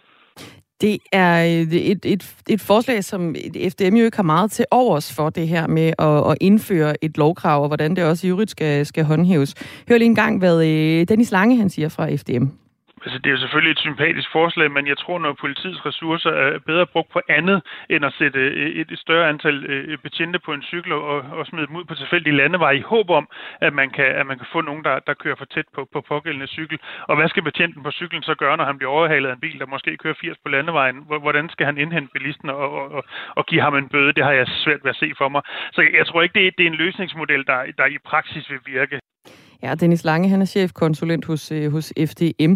[0.82, 3.34] Øh, det er et, et, et forslag, som
[3.68, 7.18] FDM jo ikke har meget til overs for det her med at, at indføre et
[7.18, 9.54] lovkrav, og hvordan det også i øvrigt skal, skal håndhæves.
[9.88, 12.61] Hør lige en gang, hvad øh, Dennis Lange han siger fra FDM.
[13.04, 16.58] Altså, det er jo selvfølgelig et sympatisk forslag, men jeg tror, når politiets ressourcer er
[16.58, 20.62] bedre brugt på andet, end at sætte øh, et større antal øh, betjente på en
[20.62, 23.28] cykel og, og smide dem ud på tilfældige landeveje i håb om,
[23.60, 26.00] at man kan, at man kan få nogen, der, der kører for tæt på, på
[26.00, 26.78] pågældende cykel.
[27.08, 29.58] Og hvad skal betjenten på cyklen så gøre, når han bliver overhalet af en bil,
[29.58, 30.96] der måske kører 80 på landevejen?
[31.06, 34.12] Hvordan skal han indhente bilisten og, og, og, og give ham en bøde?
[34.12, 35.42] Det har jeg svært ved at se for mig.
[35.72, 38.50] Så jeg, jeg tror ikke, det er, det er en løsningsmodel, der, der i praksis
[38.50, 39.00] vil virke.
[39.62, 42.54] Ja, Dennis Lange, han er chefkonsulent hos, øh, hos FDM.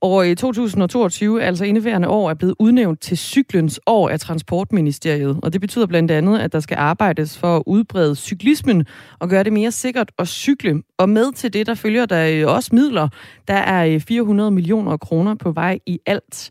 [0.00, 5.40] Og i 2022, altså indeværende år, er blevet udnævnt til cyklens år af Transportministeriet.
[5.42, 8.86] Og det betyder blandt andet, at der skal arbejdes for at udbrede cyklismen
[9.18, 10.82] og gøre det mere sikkert at cykle.
[10.98, 13.08] Og med til det, der følger der øh, også midler.
[13.48, 16.50] Der er øh, 400 millioner kroner på vej i alt.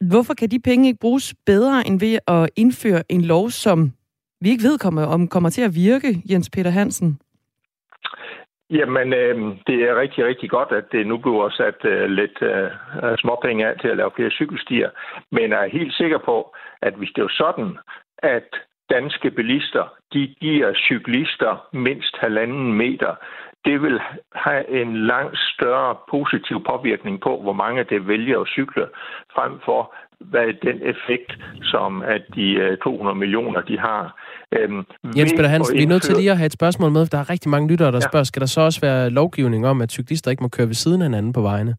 [0.00, 3.92] Hvorfor kan de penge ikke bruges bedre end ved at indføre en lov, som
[4.40, 7.18] vi ikke ved kommer, om kommer til at virke, Jens Peter Hansen?
[8.78, 12.70] Jamen, øh, det er rigtig, rigtig godt, at det nu bliver sat øh, lidt øh,
[13.02, 14.90] øh, småpenge af til at lave flere cykelstier.
[15.30, 17.78] Men jeg er helt sikker på, at hvis det er sådan,
[18.18, 18.48] at
[18.90, 23.14] danske bilister, de giver cyklister mindst halvanden meter,
[23.64, 24.00] det vil
[24.34, 28.86] have en langt større positiv påvirkning på, hvor mange det vælger at cykle,
[29.34, 29.94] frem for
[30.30, 31.30] hvad er den effekt,
[31.62, 34.02] som at de 200 øh, millioner, de har.
[34.56, 34.84] Øhm,
[35.16, 37.18] Jens Peter Hansen, vi er nødt til lige at have et spørgsmål med, for der
[37.18, 38.08] er rigtig mange lyttere, der ja.
[38.10, 41.02] spørger, skal der så også være lovgivning om, at cyklister ikke må køre ved siden
[41.02, 41.74] af hinanden på vejene?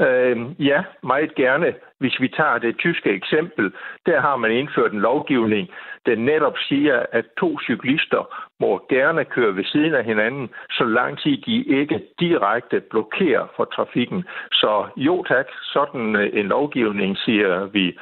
[0.00, 1.66] Øh, ja, meget gerne.
[1.98, 3.72] Hvis vi tager det tyske eksempel,
[4.06, 5.68] der har man indført en lovgivning,
[6.06, 8.22] der netop siger, at to cyklister
[8.60, 13.64] må gerne køre ved siden af hinanden, så lang tid de ikke direkte blokerer for
[13.64, 14.24] trafikken.
[14.52, 17.98] Så jo tak, sådan en lovgivning siger vi,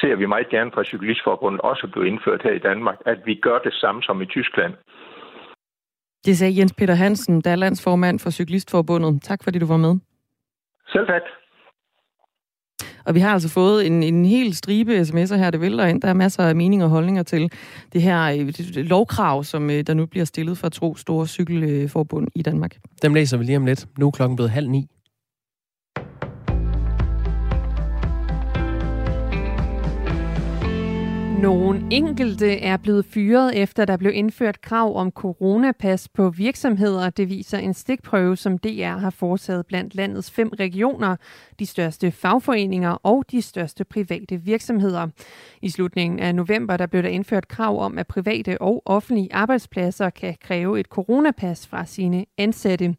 [0.00, 3.58] ser vi meget gerne fra Cyklistforbundet også blive indført her i Danmark, at vi gør
[3.58, 4.74] det samme som i Tyskland.
[6.24, 9.22] Det sagde Jens Peter Hansen, der er landsformand for Cyklistforbundet.
[9.22, 9.94] Tak fordi du var med.
[10.92, 11.22] Selv tak.
[13.06, 16.02] Og vi har altså fået en, en hel stribe sms'er her, det vælter ind.
[16.02, 17.52] Der er masser af meninger og holdninger til
[17.92, 22.42] det her øh, lovkrav, som øh, der nu bliver stillet fra to store cykelforbund i
[22.42, 22.76] Danmark.
[23.02, 23.86] Dem læser vi lige om lidt.
[23.98, 24.88] Nu er klokken blevet halv ni.
[31.46, 37.10] Nogle enkelte er blevet fyret efter der blev indført krav om coronapas på virksomheder.
[37.10, 41.16] Det viser en stikprøve, som DR har foretaget blandt landets fem regioner,
[41.58, 45.08] de største fagforeninger og de største private virksomheder.
[45.62, 50.10] I slutningen af november der blev der indført krav om, at private og offentlige arbejdspladser
[50.10, 52.94] kan kræve et coronapas fra sine ansatte.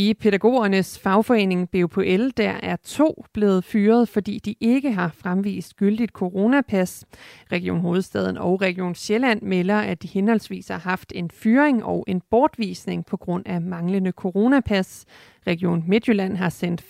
[0.00, 6.12] I pædagogernes fagforening BUPL, der er to blevet fyret, fordi de ikke har fremvist gyldigt
[6.12, 7.04] coronapas.
[7.52, 12.22] Region Hovedstaden og Region Sjælland melder, at de henholdsvis har haft en fyring og en
[12.30, 15.04] bortvisning på grund af manglende coronapas.
[15.46, 16.84] Region Midtjylland har sendt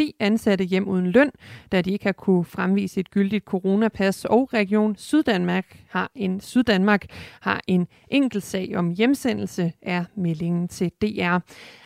[0.00, 1.30] 5-10 ansatte hjem uden løn,
[1.72, 7.06] da de ikke har kunne fremvise et gyldigt coronapas, og Region Syddanmark har en, Syddanmark
[7.40, 11.38] har en enkelt sag om hjemsendelse, er meldingen til DR.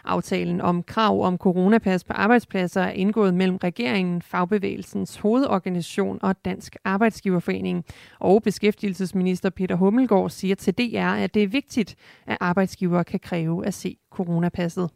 [0.04, 6.76] Aftalen om krav om coronapas på arbejdspladser er indgået mellem regeringen, Fagbevægelsens hovedorganisation og Dansk
[6.84, 7.84] Arbejdsgiverforening.
[8.18, 11.94] Og beskæftigelsesminister Peter Hummelgaard siger til DR, at det er vigtigt,
[12.26, 14.90] at arbejdsgivere kan kræve at se coronapasset.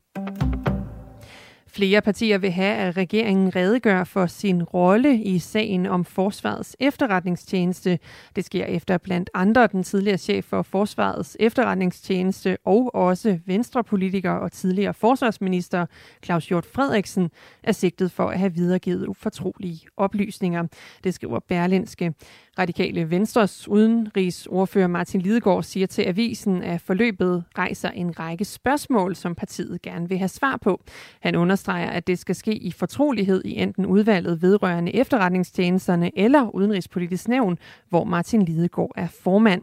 [1.75, 7.99] Flere partier vil have, at regeringen redegør for sin rolle i sagen om Forsvarets efterretningstjeneste.
[8.37, 14.53] Det sker efter blandt andre den tidligere chef for Forsvarets efterretningstjeneste og også venstrepolitiker og
[14.53, 15.87] tidligere forsvarsminister
[16.25, 17.31] Claus Hjort Frederiksen
[17.63, 20.67] er sigtet for at have videregivet ufortrolige oplysninger.
[21.05, 22.15] Det skriver Berlinske.
[22.59, 29.35] Radikale Venstres udenrigsordfører Martin Lidegaard siger til avisen, at forløbet rejser en række spørgsmål, som
[29.35, 30.83] partiet gerne vil have svar på.
[31.21, 37.29] Han understreger, at det skal ske i fortrolighed i enten udvalget vedrørende efterretningstjenesterne eller udenrigspolitisk
[37.29, 39.63] nævn, hvor Martin Lidegaard er formand.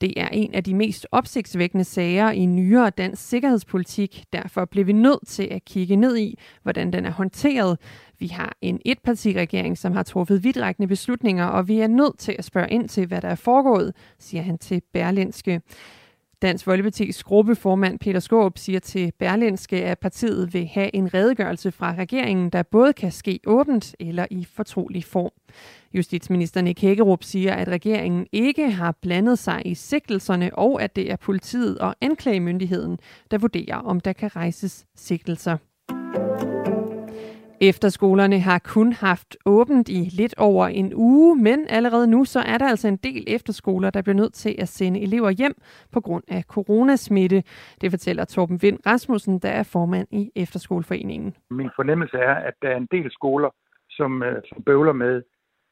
[0.00, 4.24] Det er en af de mest opsigtsvækkende sager i nyere dansk sikkerhedspolitik.
[4.32, 7.78] Derfor bliver vi nødt til at kigge ned i, hvordan den er håndteret.
[8.20, 12.44] Vi har en etpartiregering, som har truffet vidtrækkende beslutninger, og vi er nødt til at
[12.44, 15.60] spørge ind til, hvad der er foregået, siger han til Berlinske.
[16.42, 21.94] Dansk Folkeparti's gruppeformand Peter Skåb siger til Berlinske, at partiet vil have en redegørelse fra
[21.94, 25.30] regeringen, der både kan ske åbent eller i fortrolig form.
[25.94, 31.10] Justitsminister Nick Hækkerup siger, at regeringen ikke har blandet sig i sigtelserne, og at det
[31.10, 32.98] er politiet og anklagemyndigheden,
[33.30, 35.56] der vurderer, om der kan rejses sigtelser.
[37.62, 42.58] Efterskolerne har kun haft åbent i lidt over en uge, men allerede nu så er
[42.58, 45.54] der altså en del efterskoler, der bliver nødt til at sende elever hjem
[45.92, 47.42] på grund af coronasmitte.
[47.80, 51.36] Det fortæller Torben Vind Rasmussen, der er formand i Efterskoleforeningen.
[51.50, 53.50] Min fornemmelse er, at der er en del skoler,
[53.90, 55.22] som, øh, som bøvler med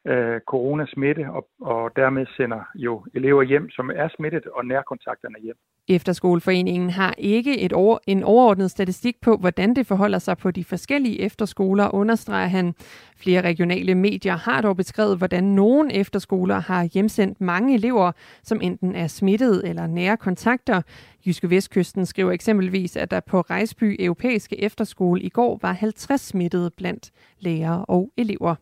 [0.06, 5.56] øh, coronasmitte, og, og dermed sender jo elever hjem, som er smittet, og nærkontakterne hjem.
[5.88, 10.64] Efterskoleforeningen har ikke et over, en overordnet statistik på, hvordan det forholder sig på de
[10.64, 12.74] forskellige efterskoler, understreger han.
[13.16, 18.94] Flere regionale medier har dog beskrevet, hvordan nogle efterskoler har hjemsendt mange elever, som enten
[18.94, 20.82] er smittet eller nære kontakter.
[21.26, 26.70] Jyske Vestkysten skriver eksempelvis, at der på Rejsby Europæiske Efterskole i går var 50 smittede
[26.76, 28.54] blandt lærere og elever.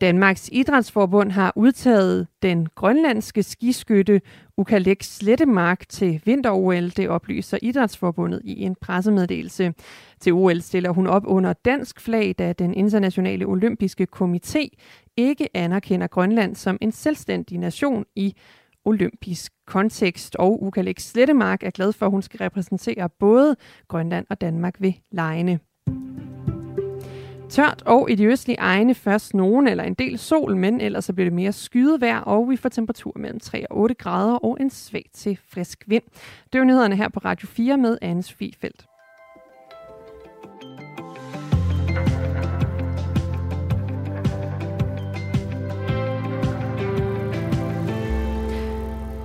[0.00, 4.20] Danmarks Idrætsforbund har udtaget den grønlandske skiskytte
[4.56, 9.74] Ukalek Slettemark til vinter-OL, det oplyser Idrætsforbundet i en pressemeddelelse.
[10.20, 14.68] Til OL stiller hun op under dansk flag, da den internationale olympiske komité
[15.16, 18.34] ikke anerkender Grønland som en selvstændig nation i
[18.84, 20.36] olympisk kontekst.
[20.36, 23.56] Og Ukalek Slettemark er glad for, at hun skal repræsentere både
[23.88, 25.60] Grønland og Danmark ved lejene.
[27.50, 31.12] Tørt og i de østlige egne først nogen eller en del sol, men ellers så
[31.12, 34.56] bliver det mere skyet vejr, og vi får temperatur mellem 3 og 8 grader og
[34.60, 36.02] en svag til frisk vind.
[36.52, 38.86] Det er nyhederne her på Radio 4 med Anne Sofie Felt.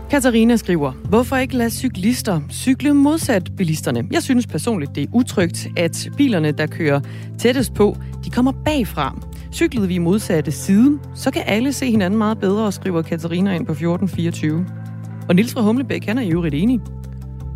[0.10, 4.08] Katarina skriver, hvorfor ikke lade cyklister cykle modsat bilisterne?
[4.12, 7.00] Jeg synes personligt, det er utrygt, at bilerne, der kører
[7.39, 9.19] tættest på, de kommer bagfra.
[9.54, 13.65] Cyklede vi i modsatte side, så kan alle se hinanden meget bedre, skriver Katarina ind
[13.65, 14.65] på 1424.
[15.30, 16.80] Og Nils fra Humlebæk, han er jo øvrigt enig.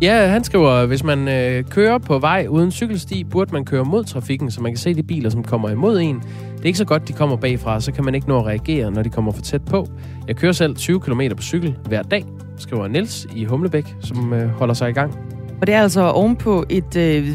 [0.02, 4.04] Ja, han skriver, hvis man øh, kører på vej uden cykelsti, burde man køre mod
[4.04, 6.16] trafikken, så man kan se de biler, som kommer imod en.
[6.56, 8.90] Det er ikke så godt, de kommer bagfra, så kan man ikke nå at reagere,
[8.90, 9.86] når de kommer for tæt på.
[10.28, 12.24] Jeg kører selv 20 km på cykel hver dag,
[12.58, 15.18] skriver Niels i Humlebæk, som øh, holder sig i gang.
[15.60, 17.28] Og det er altså ovenpå et øh,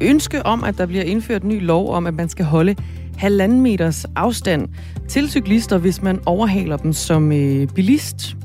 [0.00, 2.76] ønske om, at der bliver indført en ny lov om, at man skal holde
[3.16, 4.68] halvanden meters afstand
[5.08, 8.36] til cyklister, hvis man overhaler dem som øh, bilist.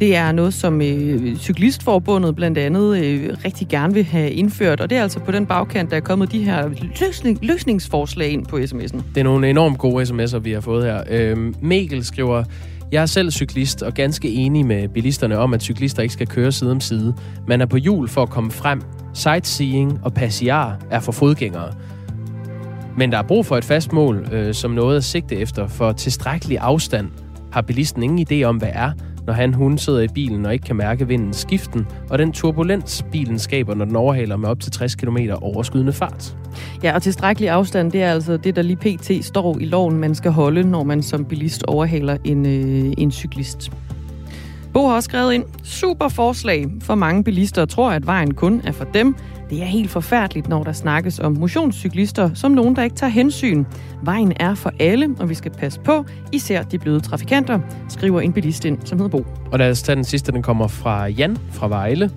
[0.00, 4.90] Det er noget, som øh, Cyklistforbundet blandt andet øh, rigtig gerne vil have indført, og
[4.90, 6.68] det er altså på den bagkant, der er kommet de her
[7.00, 9.02] løsning, løsningsforslag ind på sms'en.
[9.14, 11.02] Det er nogle enormt gode sms'er, vi har fået her.
[11.10, 12.44] Øh, Mikkel skriver,
[12.92, 16.52] jeg er selv cyklist og ganske enig med bilisterne om, at cyklister ikke skal køre
[16.52, 17.14] side om side.
[17.46, 18.82] Man er på hjul for at komme frem.
[19.14, 21.72] Sightseeing og passiar er for fodgængere.
[22.96, 25.92] Men der er brug for et fast mål, øh, som noget at sigte efter, for
[25.92, 27.10] tilstrækkelig afstand
[27.52, 28.92] har bilisten ingen idé om, hvad er,
[29.28, 33.04] når han hun sidder i bilen og ikke kan mærke vindens skiften, og den turbulens
[33.12, 36.36] bilen skaber, når den overhaler med op til 60 km overskydende fart.
[36.82, 39.24] Ja, og tilstrækkelig afstand, det er altså det, der lige pt.
[39.24, 43.72] står i loven, man skal holde, når man som bilist overhaler en, øh, en cyklist.
[44.78, 48.72] Bo har også skrevet ind, super forslag for mange bilister tror, at vejen kun er
[48.72, 49.16] for dem.
[49.50, 53.64] Det er helt forfærdeligt, når der snakkes om motionscyklister som nogen, der ikke tager hensyn.
[54.02, 58.32] Vejen er for alle, og vi skal passe på, især de bløde trafikanter, skriver en
[58.32, 59.26] bilist ind, som hedder Bo.
[59.52, 62.10] Og lad os tage den sidste, den kommer fra Jan fra Vejle.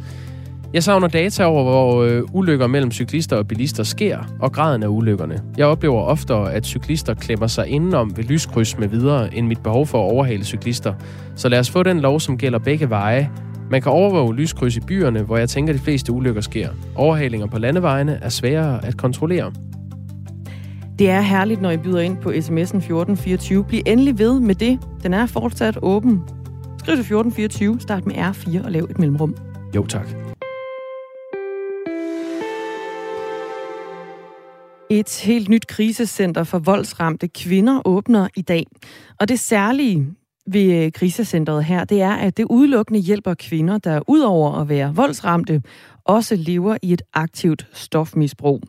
[0.73, 4.87] Jeg savner data over, hvor øh, ulykker mellem cyklister og bilister sker, og graden af
[4.87, 5.41] ulykkerne.
[5.57, 9.87] Jeg oplever oftere, at cyklister klemmer sig indenom ved lyskryds med videre, end mit behov
[9.87, 10.93] for at overhale cyklister.
[11.35, 13.31] Så lad os få den lov, som gælder begge veje.
[13.71, 16.69] Man kan overvåge lyskryds i byerne, hvor jeg tænker, de fleste ulykker sker.
[16.95, 19.51] Overhalinger på landevejene er sværere at kontrollere.
[20.99, 23.63] Det er herligt, når I byder ind på sms'en 1424.
[23.63, 24.79] Bliv endelig ved med det.
[25.03, 26.21] Den er fortsat åben.
[26.77, 29.35] Skriv til 1424, start med R4 og lav et mellemrum.
[29.75, 30.30] Jo tak.
[34.93, 38.65] Et helt nyt krisecenter for voldsramte kvinder åbner i dag.
[39.19, 40.07] Og det særlige
[40.47, 44.95] ved øh, krisecentret her, det er, at det udelukkende hjælper kvinder, der udover at være
[44.95, 45.61] voldsramte,
[46.05, 48.61] også lever i et aktivt stofmisbrug.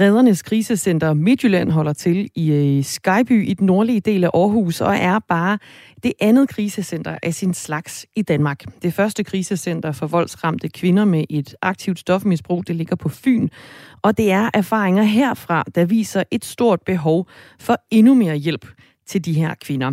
[0.00, 4.96] Redernes krisecenter Midtjylland holder til i øh, Skyby i den nordlige del af Aarhus og
[4.96, 5.58] er bare
[6.02, 8.64] det andet krisecenter af sin slags i Danmark.
[8.82, 13.48] Det første krisecenter for voldsramte kvinder med et aktivt stofmisbrug, det ligger på Fyn.
[14.02, 17.28] Og det er erfaringer herfra, der viser et stort behov
[17.60, 18.66] for endnu mere hjælp
[19.06, 19.92] til de her kvinder.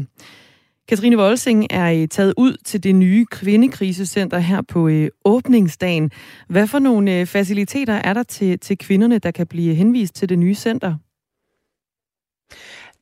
[0.88, 6.12] Katrine Volsing er øh, taget ud til det nye kvindekrisecenter her på øh, åbningsdagen.
[6.50, 10.30] Hvad for nogle øh, faciliteter er der til, til kvinderne, der kan blive henvist til
[10.30, 10.96] det nye center?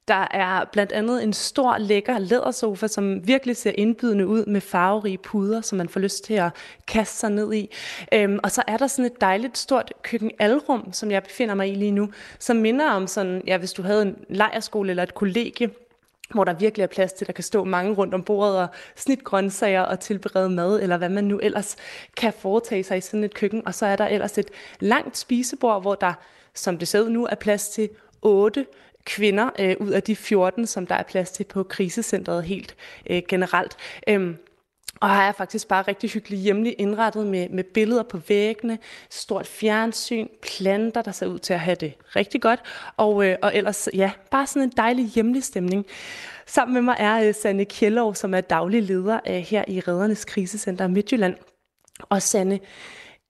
[0.08, 5.17] Der er blandt andet en stor, lækker lædersofa, som virkelig ser indbydende ud med farverige
[5.17, 6.52] puder, som man får lyst til at
[6.88, 7.69] kaste sig ned i.
[8.13, 11.76] Øhm, og så er der sådan et dejligt stort køkkenalrum, som jeg befinder mig i
[11.76, 15.69] lige nu, som minder om sådan, ja, hvis du havde en lejerskole eller et kollegie,
[16.29, 18.67] hvor der virkelig er plads til, at der kan stå mange rundt om bordet og
[18.95, 21.75] snit grøntsager og tilberede mad, eller hvad man nu ellers
[22.17, 23.67] kan foretage sig i sådan et køkken.
[23.67, 26.13] Og så er der ellers et langt spisebord, hvor der,
[26.53, 27.89] som det ser ud nu, er plads til
[28.21, 28.65] otte
[29.05, 32.75] kvinder øh, ud af de 14, som der er plads til på krisecentret helt
[33.09, 33.77] øh, generelt.
[34.07, 34.38] Øhm,
[35.01, 38.79] og har er faktisk bare rigtig hyggeligt hjemligt indrettet med, med billeder på væggene,
[39.10, 42.60] stort fjernsyn, planter, der ser ud til at have det rigtig godt,
[42.97, 45.86] og, øh, og ellers, ja, bare sådan en dejlig hjemlig stemning.
[46.47, 50.25] Sammen med mig er øh, Sanne Kjellov, som er daglig leder øh, her i Redernes
[50.25, 51.36] Krisecenter Midtjylland.
[52.10, 52.60] Og Sanne,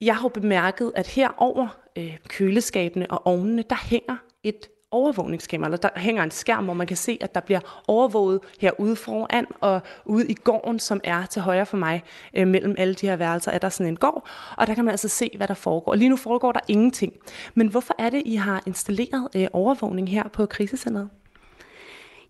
[0.02, 5.77] jeg har bemærket, at her over øh, køleskabene og ovnene, der hænger et overvågningskamera, eller
[5.77, 9.82] der hænger en skærm, hvor man kan se, at der bliver overvåget herude foran og
[10.06, 12.03] ude i gården, som er til højre for mig.
[12.34, 14.27] Øh, mellem alle de her værelser er der sådan en gård,
[14.58, 15.95] og der kan man altså se, hvad der foregår.
[15.95, 17.13] Lige nu foregår der ingenting.
[17.53, 21.10] Men hvorfor er det, I har installeret øh, overvågning her på krisecentret?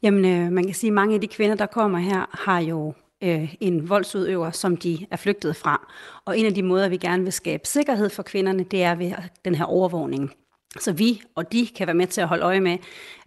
[0.03, 2.93] Jamen, øh, man kan sige, at mange af de kvinder, der kommer her, har jo
[3.23, 5.93] øh, en voldsudøver, som de er flygtet fra.
[6.25, 9.11] Og en af de måder, vi gerne vil skabe sikkerhed for kvinderne, det er ved
[9.45, 10.31] den her overvågning.
[10.79, 12.77] Så vi og de kan være med til at holde øje med,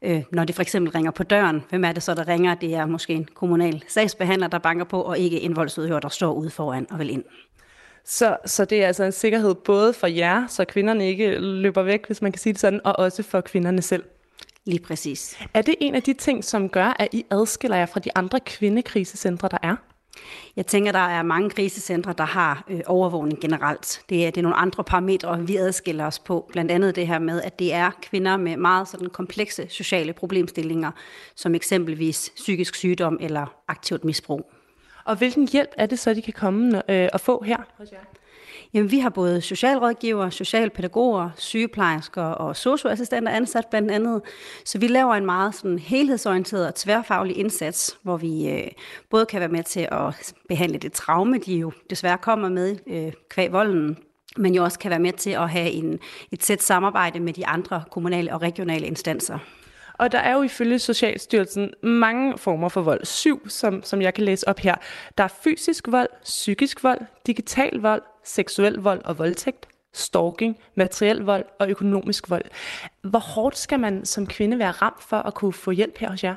[0.03, 1.65] øh, når det for eksempel ringer på døren.
[1.71, 2.55] Hvem er det så, der ringer?
[2.55, 6.33] Det er måske en kommunal sagsbehandler, der banker på, og ikke en voldsudøver, der står
[6.33, 7.25] ude foran og vil ind.
[8.05, 12.07] Så, så det er altså en sikkerhed både for jer, så kvinderne ikke løber væk,
[12.07, 14.05] hvis man kan sige det sådan, og også for kvinderne selv.
[14.65, 15.39] Lige præcis.
[15.55, 18.41] Er det en af de ting, som gør, at I adskiller jer fra de andre
[18.41, 19.77] kvindekrisecentre, der er?
[20.57, 24.03] Jeg tænker, der er mange krisecentre, der har øh, overvågning generelt.
[24.09, 26.49] Det er, det er nogle andre parametre, vi adskiller os på.
[26.53, 30.91] Blandt andet det her med, at det er kvinder med meget sådan komplekse sociale problemstillinger,
[31.35, 34.53] som eksempelvis psykisk sygdom eller aktivt misbrug.
[35.05, 37.99] Og hvilken hjælp er det så, de kan komme øh, og få her hos jer?
[38.75, 44.23] Jamen, vi har både socialrådgiver, socialpædagoger, sygeplejersker og socioassistenter ansat blandt andet.
[44.65, 48.69] Så vi laver en meget sådan helhedsorienteret og tværfaglig indsats, hvor vi øh,
[49.11, 53.13] både kan være med til at behandle det traume, de jo desværre kommer med øh,
[53.29, 53.99] kvæg volden,
[54.37, 55.99] men jo også kan være med til at have en,
[56.33, 59.39] et tæt samarbejde med de andre kommunale og regionale instanser.
[59.99, 63.05] Og der er jo ifølge Socialstyrelsen mange former for vold.
[63.05, 64.75] Syv, som, som jeg kan læse op her.
[65.19, 71.45] Der er fysisk vold, psykisk vold, digital vold, seksuel vold og voldtægt, stalking, materiel vold
[71.61, 72.45] og økonomisk vold.
[73.03, 76.25] Hvor hårdt skal man som kvinde være ramt for at kunne få hjælp her hos
[76.25, 76.35] jer?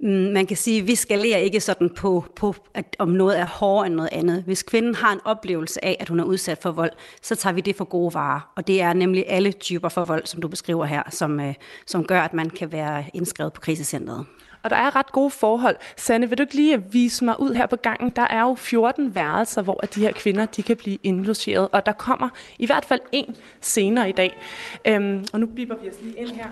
[0.00, 3.46] Mm, man kan sige, at vi skalerer ikke sådan på, på at om noget er
[3.46, 4.42] hårdere end noget andet.
[4.42, 6.90] Hvis kvinden har en oplevelse af, at hun er udsat for vold,
[7.22, 8.52] så tager vi det for gode varer.
[8.56, 11.54] Og det er nemlig alle typer for vold, som du beskriver her, som, øh,
[11.86, 14.26] som gør, at man kan være indskrevet på krisecentret.
[14.62, 15.76] Og der er ret gode forhold.
[15.96, 18.10] Sanne, vil du ikke lige vise mig ud her på gangen?
[18.10, 21.68] Der er jo 14 værelser, hvor de her kvinder de kan blive indlogeret.
[21.72, 22.28] Og der kommer
[22.58, 24.38] i hvert fald en senere i dag.
[24.84, 26.48] Øhm, og nu biber vi os lige ind her.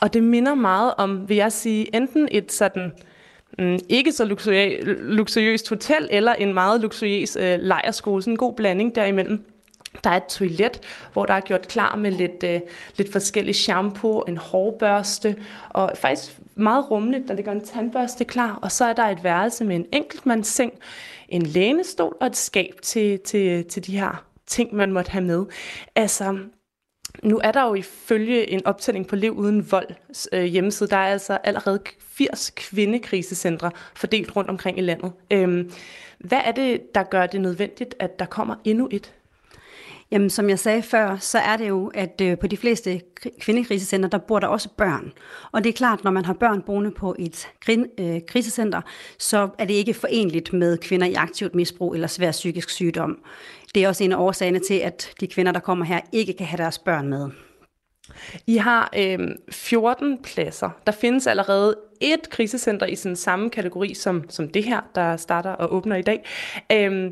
[0.00, 2.92] Og det minder meget om, vil jeg sige, enten et sådan
[3.58, 4.24] mm, ikke så
[4.98, 8.22] luksuriøst hotel, eller en meget luksuriøs øh, lejerskole.
[8.22, 9.44] Sådan en god blanding derimellem.
[10.04, 10.80] Der er et toilet,
[11.12, 12.60] hvor der er gjort klar med lidt, øh,
[12.96, 15.36] lidt forskellige shampoo, en hårbørste,
[15.70, 18.58] og faktisk meget rummeligt, der ligger en tandbørste klar.
[18.62, 20.72] Og så er der et værelse med en enkeltmandsseng,
[21.28, 25.46] en lænestol og et skab til, til, til de her ting, man måtte have med.
[25.96, 26.38] Altså,
[27.22, 29.88] nu er der jo ifølge en optælling på Liv Uden Vold
[30.32, 35.12] øh, hjemmeside, der er altså allerede 80 kvindekrisecentre fordelt rundt omkring i landet.
[35.30, 35.72] Øhm,
[36.18, 39.12] hvad er det, der gør det nødvendigt, at der kommer endnu et?
[40.12, 43.00] Jamen, som jeg sagde før, så er det jo, at øh, på de fleste
[43.40, 45.12] kvindekrisecenter, der bor der også børn.
[45.52, 47.48] Og det er klart, når man har børn boende på et
[48.00, 48.80] øh, krisecenter,
[49.18, 53.18] så er det ikke forenligt med kvinder i aktivt misbrug eller svær psykisk sygdom.
[53.74, 56.46] Det er også en af årsagerne til, at de kvinder, der kommer her, ikke kan
[56.46, 57.30] have deres børn med.
[58.46, 59.18] I har øh,
[59.50, 60.70] 14 pladser.
[60.86, 65.50] Der findes allerede et krisecenter i sådan samme kategori som, som det her, der starter
[65.50, 66.24] og åbner i dag.
[66.72, 67.10] Øh,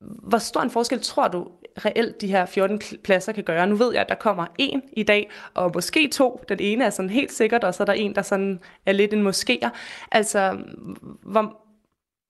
[0.00, 1.48] hvor stor en forskel tror du
[1.84, 3.66] reelt de her 14 pladser kan gøre?
[3.66, 6.44] Nu ved jeg, at der kommer en i dag, og måske to.
[6.48, 9.12] Den ene er sådan helt sikkert, og så er der en, der sådan er lidt
[9.12, 9.68] en moskéer.
[10.12, 10.58] Altså,
[11.22, 11.56] hvor,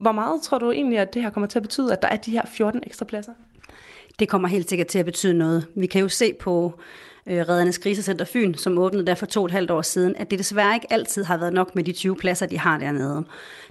[0.00, 2.16] hvor meget tror du egentlig, at det her kommer til at betyde, at der er
[2.16, 3.32] de her 14 ekstra pladser?
[4.18, 5.66] Det kommer helt sikkert til at betyde noget.
[5.74, 6.80] Vi kan jo se på
[7.26, 10.30] øh, Reddernes Krisecenter Fyn, som åbnede der for to og et halvt år siden, at
[10.30, 13.24] det desværre ikke altid har været nok med de 20 pladser, de har dernede.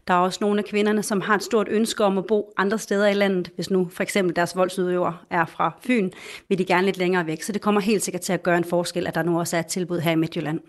[0.07, 2.79] Der er også nogle af kvinderne, som har et stort ønske om at bo andre
[2.79, 3.51] steder i landet.
[3.55, 6.11] Hvis nu for eksempel deres voldsudøver er fra Fyn,
[6.49, 7.41] vil de gerne lidt længere væk.
[7.41, 9.59] Så det kommer helt sikkert til at gøre en forskel, at der nu også er
[9.59, 10.59] et tilbud her i Midtjylland.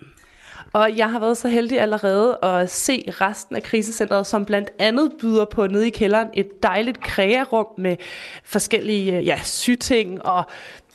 [0.72, 5.12] Og jeg har været så heldig allerede at se resten af krisecentret, som blandt andet
[5.20, 7.96] byder på nede i kælderen et dejligt krearum med
[8.44, 10.44] forskellige øh, ja, syting og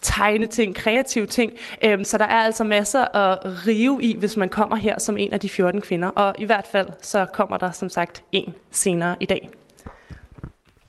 [0.02, 1.52] tegne ting, kreative ting.
[1.84, 5.34] Øhm, så der er altså masser at rive i, hvis man kommer her som en
[5.34, 6.08] af de 14 kvinder.
[6.08, 9.50] Og i hvert fald så kommer der som sagt en senere i dag.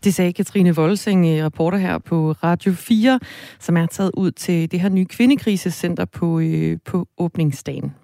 [0.04, 3.20] Det sagde Katrine Volsing, reporter her på Radio 4,
[3.60, 7.94] som er taget ud til det her nye kvindekrisecenter på, øh, på åbningsdagen.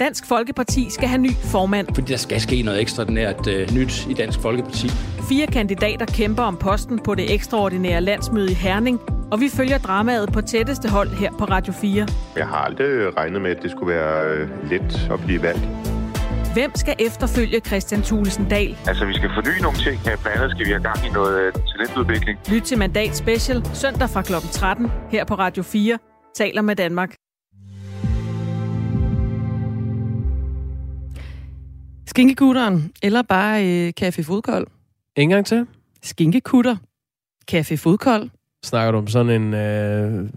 [0.00, 1.86] Dansk Folkeparti skal have ny formand.
[1.94, 4.88] Fordi der skal ske noget ekstraordinært uh, nyt i Dansk Folkeparti.
[5.28, 9.00] Fire kandidater kæmper om posten på det ekstraordinære landsmøde i Herning,
[9.32, 12.08] og vi følger dramaet på tætteste hold her på Radio 4.
[12.36, 15.62] Jeg har aldrig regnet med, at det skulle være uh, let at blive valgt.
[16.52, 18.76] Hvem skal efterfølge Christian Thulesen Dahl?
[18.86, 20.00] Altså, vi skal forny nogle ting.
[20.02, 22.38] Blandt andet skal vi have gang i noget uh, talentudvikling.
[22.48, 24.32] Lyt til Mandat Special søndag fra kl.
[24.52, 25.98] 13 her på Radio 4.
[26.36, 27.23] Taler med Danmark.
[32.18, 34.66] Skinkekutteren, eller bare øh, kaffe fodkold.
[35.16, 35.66] En gang til.
[36.02, 36.76] Skinkekutter,
[37.48, 38.30] kaffe fodkold.
[38.64, 40.28] Snakker du om sådan en øh,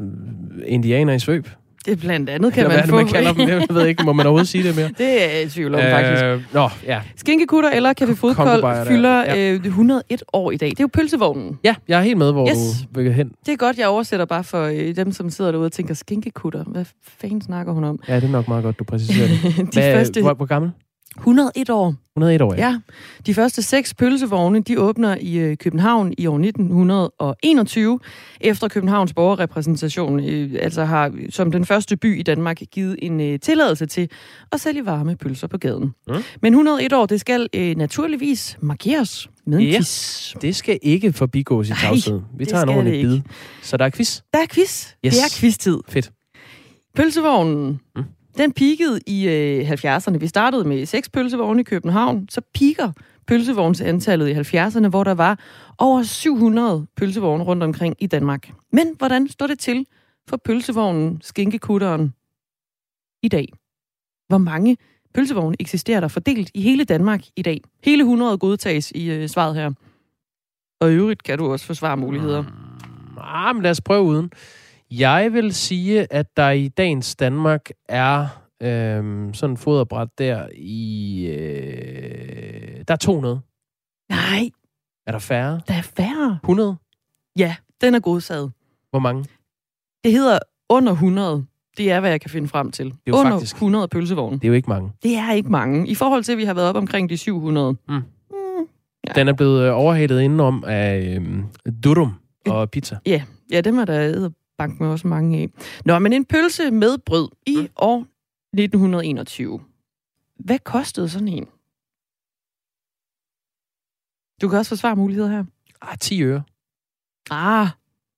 [0.66, 1.50] indianer i svøb?
[1.86, 2.90] Det er blandt andet, kan eller man få.
[2.90, 2.96] få.
[2.96, 3.50] man kalder dem?
[3.50, 4.88] Jeg ved ikke, må man overhovedet sige det mere?
[4.98, 6.54] Det er jeg i tvivl om, øh, faktisk.
[6.54, 7.02] Nå, ja.
[7.16, 9.54] Skinkekutter eller kaffe fodkold fylder ja.
[9.54, 10.70] øh, 101 år i dag.
[10.70, 11.60] Det er jo pølsevognen.
[11.64, 12.58] Ja, jeg er helt med, hvor Yes.
[12.96, 13.32] du vil hen.
[13.46, 16.64] Det er godt, jeg oversætter bare for øh, dem, som sidder derude og tænker, skinkekutter,
[16.64, 16.86] hvad
[17.22, 18.00] fanden snakker hun om?
[18.08, 19.44] Ja, det er nok meget godt, du præciserer det.
[19.58, 20.72] De Hvad, første- hvor, hvor gammel?
[21.18, 21.96] 101 år.
[22.16, 22.60] 101 år, ja.
[22.70, 22.78] Ja,
[23.26, 28.00] de første seks pølsevogne, de åbner i øh, København i år 1921,
[28.42, 33.40] efter Københavns borgerrepræsentation øh, altså har som den første by i Danmark givet en øh,
[33.40, 34.10] tilladelse til
[34.52, 35.94] at sælge varme pølser på gaden.
[36.08, 36.14] Mm.
[36.42, 39.78] Men 101 år, det skal øh, naturligvis markeres med en Ja.
[39.78, 40.34] quiz.
[40.42, 42.22] Det skal ikke forbigås i tavshed.
[42.38, 43.20] Vi tager en ordentlig bid.
[43.62, 44.22] Så der er quiz.
[44.34, 44.88] Der er quiz.
[45.06, 45.14] Yes.
[45.14, 45.78] Det er quiz-tid.
[45.90, 46.12] Fedt.
[46.96, 48.04] Pølsevognen, Mm
[48.38, 50.18] den peakede i øh, 70'erne.
[50.18, 52.30] Vi startede med seks pølsevogne i København.
[52.30, 52.92] Så piker
[53.28, 55.40] pølsevognsantallet i 70'erne, hvor der var
[55.78, 58.50] over 700 pølsevogne rundt omkring i Danmark.
[58.72, 59.86] Men hvordan står det til
[60.30, 62.14] for pølsevognen, skinkekutteren,
[63.24, 63.48] i dag?
[64.28, 64.78] Hvor mange
[65.14, 67.62] pølsevogne eksisterer der fordelt i hele Danmark i dag?
[67.84, 69.72] Hele 100 godtages i øh, svaret her.
[70.82, 72.44] Og i øvrigt kan du også forsvare muligheder.
[73.22, 74.32] Ah, men lad os prøve uden.
[74.92, 78.28] Jeg vil sige, at der i dagens Danmark er
[78.62, 81.26] øhm, sådan en foderbræt der i...
[81.28, 83.40] Øh, der er 200.
[84.10, 84.50] Nej,
[85.08, 85.62] Er der færre?
[85.68, 86.40] der er færre.
[86.44, 86.76] 100?
[87.38, 88.52] Ja, den er godsaget.
[88.90, 89.26] Hvor mange?
[90.04, 91.46] Det hedder under 100.
[91.78, 92.88] Det er, hvad jeg kan finde frem til.
[92.88, 94.36] er jo Under faktisk- 100 pølsevogne.
[94.38, 94.92] Det er jo ikke mange.
[95.04, 95.88] Det er ikke mange.
[95.88, 97.76] I forhold til, at vi har været op omkring de 700.
[97.90, 98.02] Mm.
[99.16, 101.46] Den er blevet øh, overhældet indenom af øhm,
[101.84, 102.14] durum
[102.50, 102.98] og pizza.
[103.06, 105.50] Ja, ja dem er der bank med også mange af.
[105.86, 107.68] Nå, men en pølse med brød i mm.
[107.76, 108.06] år
[108.54, 109.60] 1921.
[110.36, 111.48] Hvad kostede sådan en?
[114.42, 115.44] Du kan også forsvare muligheder her.
[115.82, 116.44] Ah, 10 øre.
[117.30, 117.68] Ah,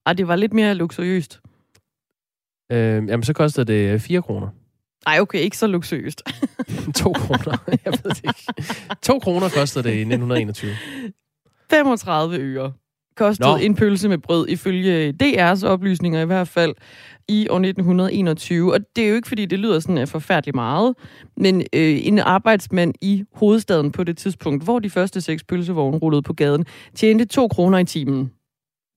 [0.06, 1.42] ah det var lidt mere luksuriøst.
[2.72, 4.50] Øh, jamen, så kostede det øh, 4 kroner.
[5.06, 6.24] Nej, okay, ikke så luksuriøst.
[6.96, 7.58] 2 kroner.
[7.86, 8.56] Jeg ved det ikke.
[9.02, 10.72] 2 kroner kostede det i 1921.
[11.70, 12.74] 35 øre
[13.20, 13.56] kostede Nå.
[13.56, 16.76] en pølse med brød, ifølge DR's oplysninger i hvert fald,
[17.28, 18.74] i år 1921.
[18.74, 20.96] Og det er jo ikke, fordi det lyder sådan uh, forfærdeligt meget,
[21.38, 26.22] men øh, en arbejdsmand i hovedstaden på det tidspunkt, hvor de første seks pølsevogne rullede
[26.22, 26.66] på gaden,
[26.96, 28.32] tjente 2 kroner i timen.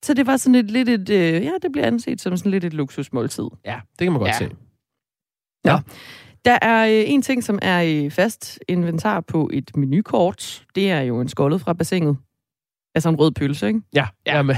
[0.05, 2.63] Så det var sådan et lidt et, øh, ja, det bliver anset som sådan lidt
[2.63, 3.43] et luksusmåltid.
[3.65, 4.37] Ja, det kan man godt Ja.
[4.37, 4.49] se.
[5.65, 5.79] Ja.
[6.45, 10.63] Der er øh, en ting, som er i fast inventar på et menukort.
[10.75, 12.17] Det er jo en skoldet fra bassinet.
[12.95, 13.81] Altså en rød pølse, ikke?
[13.93, 14.35] Ja, ja.
[14.37, 14.55] Jamen,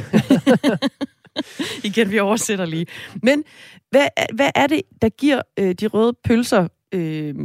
[1.83, 2.85] Igen, vi oversætter lige.
[3.23, 3.43] Men
[3.91, 7.35] hvad, er- hvad er det, der giver øh, de røde pølser øh,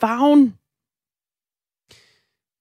[0.00, 0.54] farven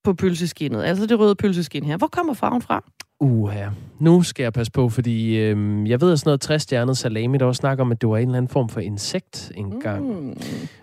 [0.03, 0.83] på pølseskinnet?
[0.83, 1.97] Altså det røde pølseskin her.
[1.97, 2.83] Hvor kommer farven fra?
[3.19, 3.69] Uh, ja.
[3.99, 7.45] Nu skal jeg passe på, fordi øhm, jeg ved, at sådan noget træstjernet salami, der
[7.45, 10.21] også snakker om, at det var en eller anden form for insekt engang.
[10.25, 10.37] Mm.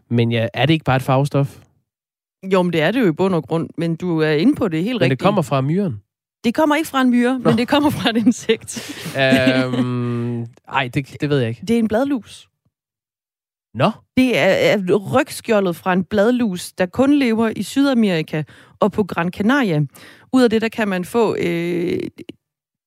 [0.09, 1.59] Men ja, er det ikke bare et farvestof?
[2.53, 4.69] Jo, men det er det jo i bund og grund, men du er inde på
[4.69, 5.21] det helt Men rigtigt.
[5.21, 6.03] det kommer fra myren.
[6.45, 8.93] Det kommer ikke fra en myre, men det kommer fra et insekt.
[9.17, 10.41] øhm,
[10.79, 11.61] ej, det, det ved jeg ikke.
[11.61, 12.47] Det er en bladlus.
[13.75, 18.43] Nå, Det er, er rygskjoldet fra en bladlus, der kun lever i Sydamerika
[18.81, 19.81] og på Gran Canaria.
[20.33, 21.99] Ud af det, der kan man få øh,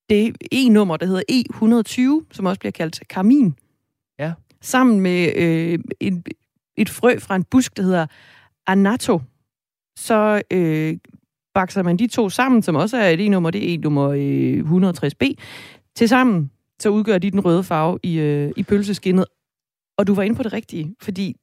[0.09, 3.55] det E-nummer, der hedder E120, som også bliver kaldt karmin.
[4.19, 4.33] Ja.
[4.61, 6.29] Sammen med øh, et,
[6.77, 8.07] et frø fra en busk, der hedder
[8.67, 9.21] anato.
[9.99, 10.97] Så øh,
[11.55, 15.33] bakser man de to sammen, som også er et E-nummer, det er E-nummer øh, 160B.
[15.95, 19.25] Til sammen, så udgør de den røde farve i, øh, i pølseskinnet.
[19.97, 21.35] Og du var inde på det rigtige, fordi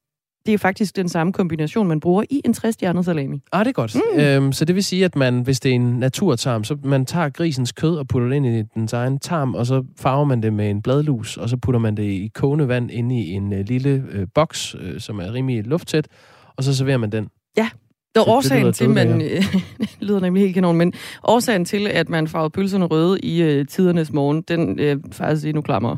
[0.47, 3.43] det er faktisk den samme kombination, man bruger i en træstjernet salami.
[3.53, 3.95] ah, det er godt.
[3.95, 4.21] Mm.
[4.21, 7.29] Øhm, så det vil sige, at man, hvis det er en naturtarm, så man tager
[7.29, 10.53] grisens kød og putter det ind i dens egen tarm, og så farver man det
[10.53, 13.61] med en bladlus, og så putter man det i kogende vand inde i en øh,
[13.67, 16.09] lille øh, boks, øh, som er rimelig lufttæt,
[16.57, 17.29] og så serverer man den.
[17.57, 17.69] Ja,
[18.15, 19.21] det årsagen lyder til, man...
[19.81, 20.93] det lyder nemlig helt kanon, men
[21.25, 25.63] årsagen til, at man farvede pølserne røde i øh, tidernes morgen, den øh, faktisk endnu
[25.63, 25.97] klammer.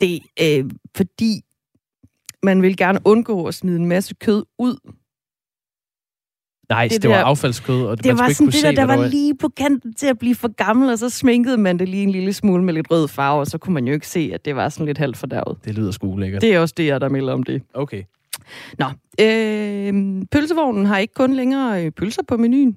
[0.00, 1.40] Det er øh, fordi,
[2.42, 4.76] man vil gerne undgå at smide en masse kød ud.
[6.68, 8.72] Nej, det, Det det var der- affaldskød, og Det man var sådan det se, der,
[8.72, 9.10] der hvad var var.
[9.10, 12.10] lige på kanten til at blive for gammel, og så sminkede man det lige en
[12.10, 14.56] lille smule med lidt rød farve, og så kunne man jo ikke se, at det
[14.56, 15.58] var sådan lidt halvt fordærvet.
[15.64, 16.20] Det lyder sgu.
[16.20, 17.62] Det er også det, jeg der melder om det.
[17.74, 18.02] Okay.
[18.78, 18.86] Nå,
[19.20, 22.76] øh, pølsevognen har ikke kun længere øh, pølser på menuen.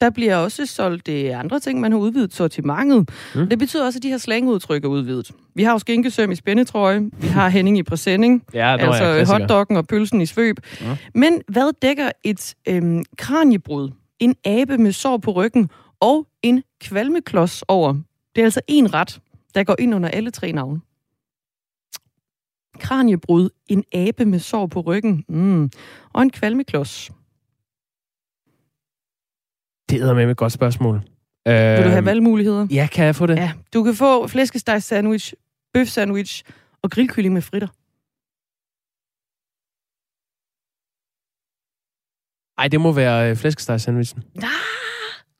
[0.00, 3.10] Der bliver også solgt øh, andre ting, man har udvidet sortimentet.
[3.34, 3.48] Mm.
[3.48, 5.30] Det betyder også, at de her slangudtryk er udvidet.
[5.54, 9.86] Vi har jo skinkesøm i spændetrøje, vi har Henning i præsending, Ja, altså hotdoggen og
[9.86, 10.56] pølsen i svøb.
[10.80, 10.96] Ja.
[11.14, 15.70] Men hvad dækker et øh, kraniebrud, en abe med sår på ryggen
[16.00, 17.94] og en kvalmeklods over?
[18.34, 19.20] Det er altså en ret,
[19.54, 20.80] der går ind under alle tre navne.
[22.80, 25.70] Kraniebrud, en abe med sår på ryggen, mm.
[26.12, 27.10] og en kvalmeklods.
[29.90, 30.94] Det er med et godt spørgsmål.
[30.94, 31.04] Vil
[31.84, 32.66] du have Øhm, valgmuligheder?
[32.70, 33.36] Ja, kan jeg få det?
[33.36, 35.34] Ja, du kan få flæskesteg sandwich,
[35.74, 36.44] bøf sandwich
[36.82, 37.68] og grillkylling med fritter.
[42.58, 44.22] Ej, det må være øh, flæskesteg sandwichen.
[44.36, 44.42] Ah,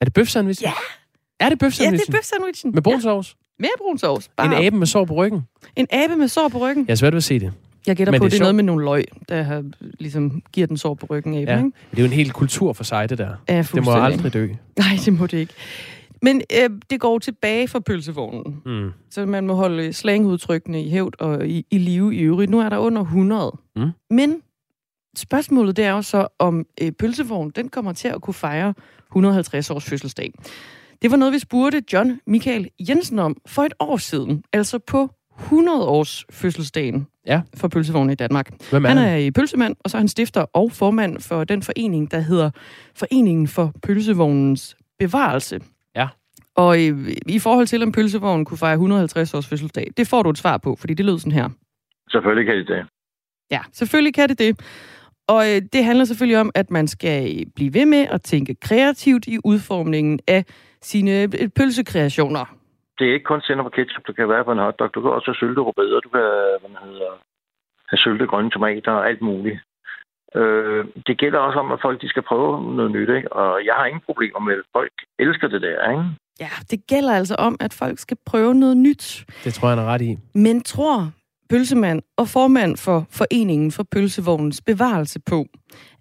[0.01, 0.65] Er det bøf sandwichen?
[0.69, 0.73] Ja.
[1.41, 2.15] Er det bøf ja, det sandwichen?
[2.15, 2.73] er bøf sandwichen.
[2.75, 3.01] Med brun
[3.61, 4.27] Med brun sovs.
[4.27, 5.43] En Bare abe med sår på ryggen?
[5.77, 6.85] en abe med sår på ryggen.
[6.87, 7.53] Jeg er svært ved at se det.
[7.87, 8.41] Jeg gætter Men på, det er sjovt.
[8.41, 9.65] noget med nogle løg, der har,
[9.99, 11.45] ligesom giver den sår på ryggen af.
[11.47, 11.57] Ja.
[11.57, 11.71] Ikke?
[11.91, 13.31] Det er jo en hel kultur for sig, det der.
[13.49, 14.49] Ja, det må aldrig dø.
[14.79, 15.53] Nej, det må det ikke.
[16.23, 18.63] Men øh, det går tilbage for pølsevognen.
[18.67, 18.91] Mm.
[19.11, 22.51] Så man må holde slangudtrykkene i hævd og i, i live i øvrigt.
[22.51, 23.59] Nu er der under 100.
[23.77, 23.91] Mm.
[24.11, 24.37] Men
[25.17, 28.75] spørgsmålet det er jo så, om øh, pølsevognen den kommer til at kunne fejre
[29.11, 30.33] 150 års fødselsdag.
[31.03, 34.45] Det var noget, vi spurgte John Michael Jensen om for et år siden.
[34.53, 37.43] Altså på 100 års fødselsdagen Ja.
[37.57, 38.51] for pølsevognen i Danmark.
[38.71, 39.09] Hvem er han han?
[39.09, 42.51] er i pølsemand, og så er han stifter og formand for den forening, der hedder
[42.95, 45.61] Foreningen for Pølsevognens Bevarelse.
[45.97, 46.09] Ja.
[46.55, 46.93] Og i,
[47.29, 50.57] i forhold til, om pølsevognen kunne fejre 150 års fødselsdag, det får du et svar
[50.59, 51.49] på, fordi det lød sådan her.
[52.11, 52.87] Selvfølgelig kan de det.
[53.51, 54.61] Ja, selvfølgelig kan det det.
[55.29, 59.27] Og øh, det handler selvfølgelig om, at man skal blive ved med at tænke kreativt
[59.27, 60.45] i udformningen af
[60.83, 62.45] sine øh, pølsekreationer.
[62.99, 64.95] Det er ikke kun sender på ketchup, du kan være på en hotdog.
[64.95, 66.01] Du kan også have sylte rødbeder.
[66.01, 66.27] Du kan,
[66.61, 67.13] hvad den hedder,
[67.91, 69.59] have syltet grønne tomater og alt muligt.
[70.35, 73.33] Øh, det gælder også om, at folk de skal prøve noget nyt, ikke?
[73.33, 75.91] og jeg har ingen problemer med, at folk elsker det der.
[75.91, 76.05] Ikke?
[76.41, 79.25] Ja, det gælder altså om, at folk skal prøve noget nyt.
[79.45, 80.19] Det tror jeg, han er ret i.
[80.35, 81.11] Men tror
[81.51, 85.47] pølsemand og formand for Foreningen for Pølsevognens bevarelse på,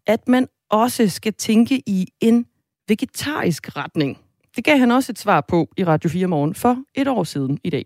[0.08, 2.46] at man også skal tænke i en
[2.88, 4.18] vegetarisk retning?
[4.60, 7.60] Det gav han også et svar på i Radio 4 morgen for et år siden
[7.64, 7.86] i dag.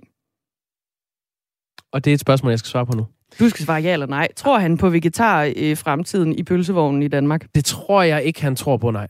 [1.93, 3.05] Og det er et spørgsmål, jeg skal svare på nu.
[3.39, 4.27] Du skal svare ja eller nej.
[4.41, 7.41] Tror han på vegetar-fremtiden i pølsevognen i Danmark?
[7.55, 9.07] Det tror jeg ikke, han tror på, nej.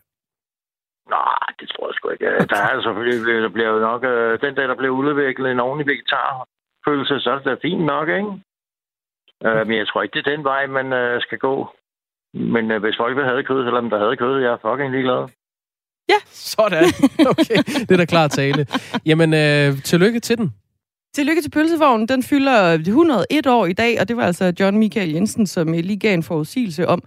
[1.16, 2.26] Nej, det tror jeg sgu ikke.
[2.54, 5.88] Der er selvfølgelig, der bliver jo nok, øh, den dag, der bliver udviklet en ordentlig
[5.92, 8.32] vegetarfølelse, så er det da fint nok, ikke?
[9.46, 11.56] Øh, men jeg tror ikke, det er den vej, man øh, skal gå.
[12.34, 15.24] Men øh, hvis folk vil have kød, selvom der havde kød, jeg er fucking ligeglad.
[16.10, 16.16] Ja.
[16.32, 16.84] Sådan.
[17.20, 18.68] Okay, det er da klart tale.
[19.06, 20.54] Jamen, øh, tillykke til den.
[21.16, 22.08] Tillykke til pølsevognen.
[22.08, 25.98] Den fylder 101 år i dag, og det var altså John Michael Jensen, som lige
[25.98, 27.04] gav en forudsigelse om,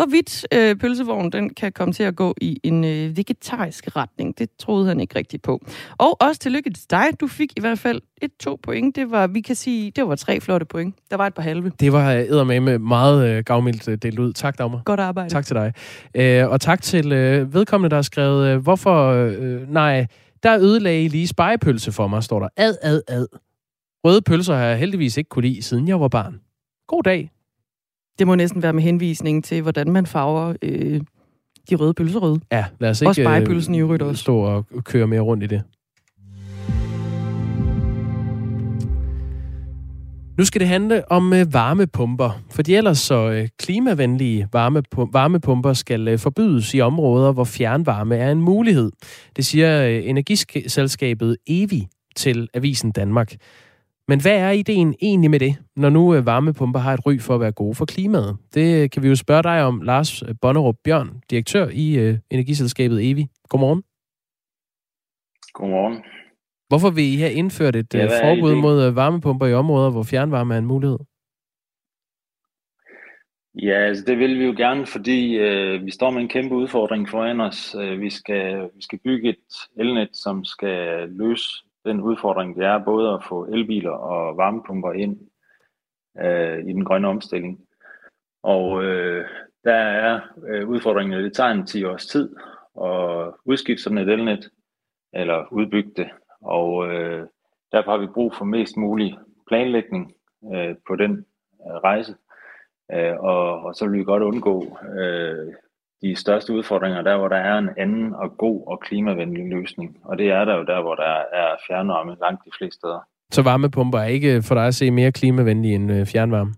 [0.00, 4.38] hvorvidt øh, pølsevognen den kan komme til at gå i en øh, vegetarisk retning.
[4.38, 5.60] Det troede han ikke rigtigt på.
[5.98, 7.06] Og også tillykke til dig.
[7.20, 8.96] Du fik i hvert fald et to point.
[8.96, 10.94] Det var, vi kan sige, det var tre flotte point.
[11.10, 11.72] Der var et par halve.
[11.80, 14.32] Det var med meget øh, gavmildt øh, delt ud.
[14.32, 14.82] Tak, Dagmar.
[14.84, 15.30] Godt arbejde.
[15.30, 15.72] Tak til dig.
[16.14, 19.12] Øh, og tak til øh, vedkommende, der har skrevet, øh, hvorfor...
[19.12, 20.06] Øh, nej,
[20.42, 22.48] der ødelagde I lige spejepølse for mig, står der.
[22.56, 23.26] Ad, ad, ad.
[24.04, 26.40] Røde pølser har jeg heldigvis ikke kunne lide, siden jeg var barn.
[26.88, 27.30] God dag.
[28.20, 31.00] Det må næsten være med henvisning til, hvordan man farver øh,
[31.70, 32.40] de røde pølser røde.
[32.52, 34.20] Ja, lad os ikke også spejepølsen i øvrigt også.
[34.20, 35.62] stå og køre mere rundt i det.
[40.38, 44.48] Nu skal det handle om øh, varmepumper, fordi ellers så øh, klimavenlige
[45.12, 48.92] varmepumper skal øh, forbydes i områder, hvor fjernvarme er en mulighed.
[49.36, 53.34] Det siger energiselskabet EVI til Avisen Danmark.
[54.10, 57.34] Men hvad er ideen egentlig med det, når nu øh, varmepumper har et ry for
[57.34, 58.36] at være gode for klimaet?
[58.54, 63.26] Det kan vi jo spørge dig om, Lars Bonnerup Bjørn, direktør i Energiselskabet EVI.
[63.48, 63.82] Godmorgen.
[65.52, 65.96] Godmorgen.
[66.68, 70.58] Hvorfor vil I have indført et ja, forbud mod varmepumper i områder, hvor fjernvarme er
[70.58, 70.98] en mulighed?
[73.62, 77.08] Ja, altså det vil vi jo gerne, fordi øh, vi står med en kæmpe udfordring
[77.08, 77.76] foran os.
[77.98, 83.12] Vi skal, vi skal bygge et elnet, som skal løse den udfordring, det er både
[83.12, 85.18] at få elbiler og varmepumper ind
[86.18, 87.60] øh, i den grønne omstilling.
[88.42, 89.28] Og øh,
[89.64, 92.36] der er øh, udfordringen, at det tager en 10 års tid
[92.84, 94.50] at udskifte sådan et elnet,
[95.12, 96.10] eller udbygge det.
[96.40, 97.26] Og øh,
[97.72, 99.18] derfor har vi brug for mest mulig
[99.48, 100.14] planlægning
[100.54, 101.26] øh, på den
[101.66, 102.16] øh, rejse.
[102.92, 105.54] Øh, og, og så vil vi godt undgå øh,
[106.02, 109.98] de største udfordringer der, hvor der er en anden og god og klimavenlig løsning.
[110.04, 113.00] Og det er der jo der, hvor der er fjernvarme langt de fleste steder.
[113.32, 116.54] Så varmepumper er ikke for dig at se mere klimavenlige end øh, fjernvarme?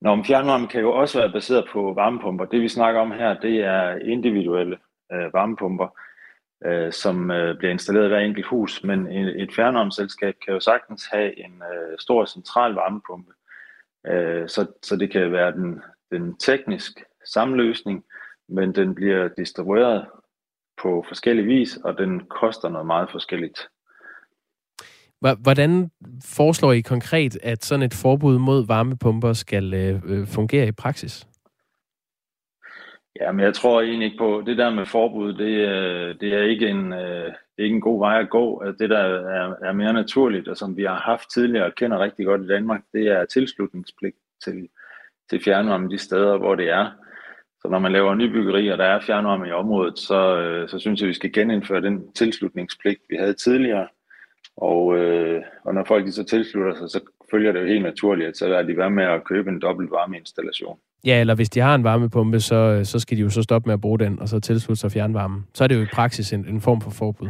[0.00, 2.44] Nå, men fjernvarme kan jo også være baseret på varmepumper.
[2.44, 4.76] Det vi snakker om her, det er individuelle
[5.12, 5.98] øh, varmepumper,
[6.64, 8.84] øh, som øh, bliver installeret i hver enkelt hus.
[8.84, 13.32] Men et fjernvarmeselskab kan jo sagtens have en øh, stor central varmepumpe.
[14.06, 16.92] Øh, så, så det kan være den, den teknisk
[17.24, 18.04] samme løsning,
[18.48, 20.06] men den bliver distribueret
[20.82, 23.68] på forskellig vis, og den koster noget meget forskelligt.
[25.20, 25.90] Hvordan
[26.24, 31.26] foreslår I konkret, at sådan et forbud mod varmepumper skal øh, øh, fungere i praksis?
[33.20, 36.68] Ja, men jeg tror egentlig ikke på, det der med forbud, det, det er ikke
[36.68, 38.64] en, det er ikke en god vej at gå.
[38.78, 42.26] Det, der er, er mere naturligt, og som vi har haft tidligere og kender rigtig
[42.26, 44.68] godt i Danmark, det er tilslutningspligt til,
[45.30, 46.90] til fjernvarme de steder, hvor det er.
[47.62, 51.00] Så når man laver nybyggeri, og der er fjernvarme i området, så, øh, så synes
[51.00, 53.86] jeg, at vi skal genindføre den tilslutningspligt, vi havde tidligere.
[54.56, 57.00] Og, øh, og når folk så tilslutter sig, så
[57.30, 59.90] følger det jo helt naturligt, at så er de være med at købe en dobbelt
[59.90, 60.78] varmeinstallation.
[61.04, 63.68] Ja, eller hvis de har en varmepumpe, så, øh, så skal de jo så stoppe
[63.68, 65.46] med at bruge den, og så tilslutte sig fjernvarmen.
[65.54, 67.28] Så er det jo i praksis en, en form for forbud.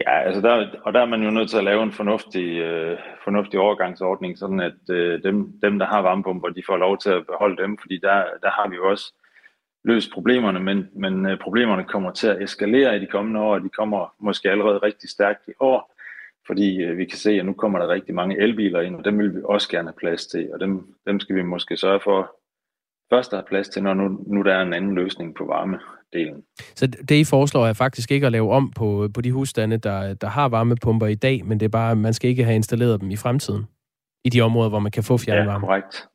[0.00, 2.98] Ja, altså der, og der er man jo nødt til at lave en fornuftig, øh,
[3.24, 7.26] fornuftig overgangsordning, sådan at øh, dem, dem, der har varmepumper, de får lov til at
[7.26, 9.12] beholde dem, fordi der, der har vi jo også
[9.84, 13.62] løst problemerne, men, men øh, problemerne kommer til at eskalere i de kommende år, og
[13.62, 15.94] de kommer måske allerede rigtig stærkt i år,
[16.46, 19.18] fordi øh, vi kan se, at nu kommer der rigtig mange elbiler ind, og dem
[19.18, 22.36] vil vi også gerne have plads til, og dem, dem skal vi måske sørge for
[23.10, 25.80] først at have plads til, når nu, nu der er en anden løsning på varme
[26.14, 26.42] delen.
[26.74, 30.14] Så det, I foreslår, er faktisk ikke at lave om på, på de husstande, der,
[30.14, 33.00] der har varmepumper i dag, men det er bare, at man skal ikke have installeret
[33.00, 33.64] dem i fremtiden,
[34.24, 35.66] i de områder, hvor man kan få fjernvarme?
[35.66, 36.08] Ja, korrekt.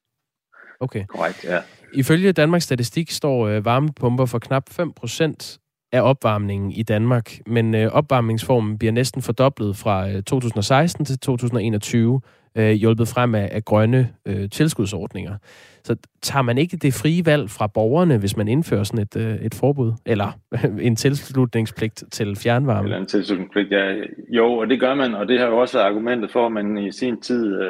[0.80, 1.06] Okay.
[1.06, 1.62] Korrekt, ja.
[1.94, 5.60] Ifølge Danmarks Statistik står øh, varmepumper for knap 5%
[5.92, 12.22] af opvarmningen i Danmark, men øh, opvarmningsformen bliver næsten fordoblet fra øh, 2016 til 2021.
[12.58, 15.36] øh, hjulpet frem af, af grønne øh, tilskudsordninger.
[15.84, 19.36] Så tager man ikke det frie valg fra borgerne, hvis man indfører sådan et, øh,
[19.36, 19.94] et forbud?
[20.06, 20.32] Eller
[20.88, 22.88] en tilslutningspligt til fjernvarme?
[22.88, 23.94] Eller en tilslutningspligt, ja.
[24.30, 26.78] Jo, og det gør man, og det har jo også været argumentet for, at man
[26.78, 27.70] i sin tid øh,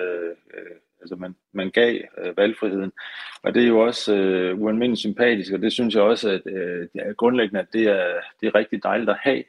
[0.57, 2.91] øh altså man, man gav øh, valgfriheden.
[3.43, 6.87] Og det er jo også øh, ualmindeligt sympatisk, og det synes jeg også, at øh,
[6.93, 9.43] det er grundlæggende, at det er, det er rigtig dejligt at have.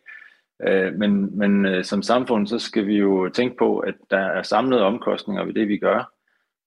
[0.68, 4.42] Øh, men men øh, som samfund, så skal vi jo tænke på, at der er
[4.42, 6.12] samlede omkostninger ved det, vi gør.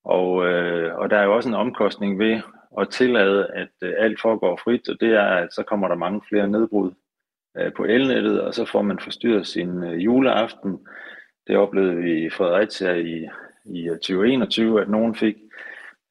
[0.04, 2.42] Og, øh, og der er jo også en omkostning ved
[2.80, 6.22] at tillade, at øh, alt foregår frit, og det er, at så kommer der mange
[6.30, 6.92] flere nedbrud
[7.58, 10.88] øh, på elnettet, og så får man forstyrret sin øh, juleaften.
[11.48, 13.30] Det oplevede vi i Fredericia i,
[13.66, 15.36] i 2021, at nogen fik,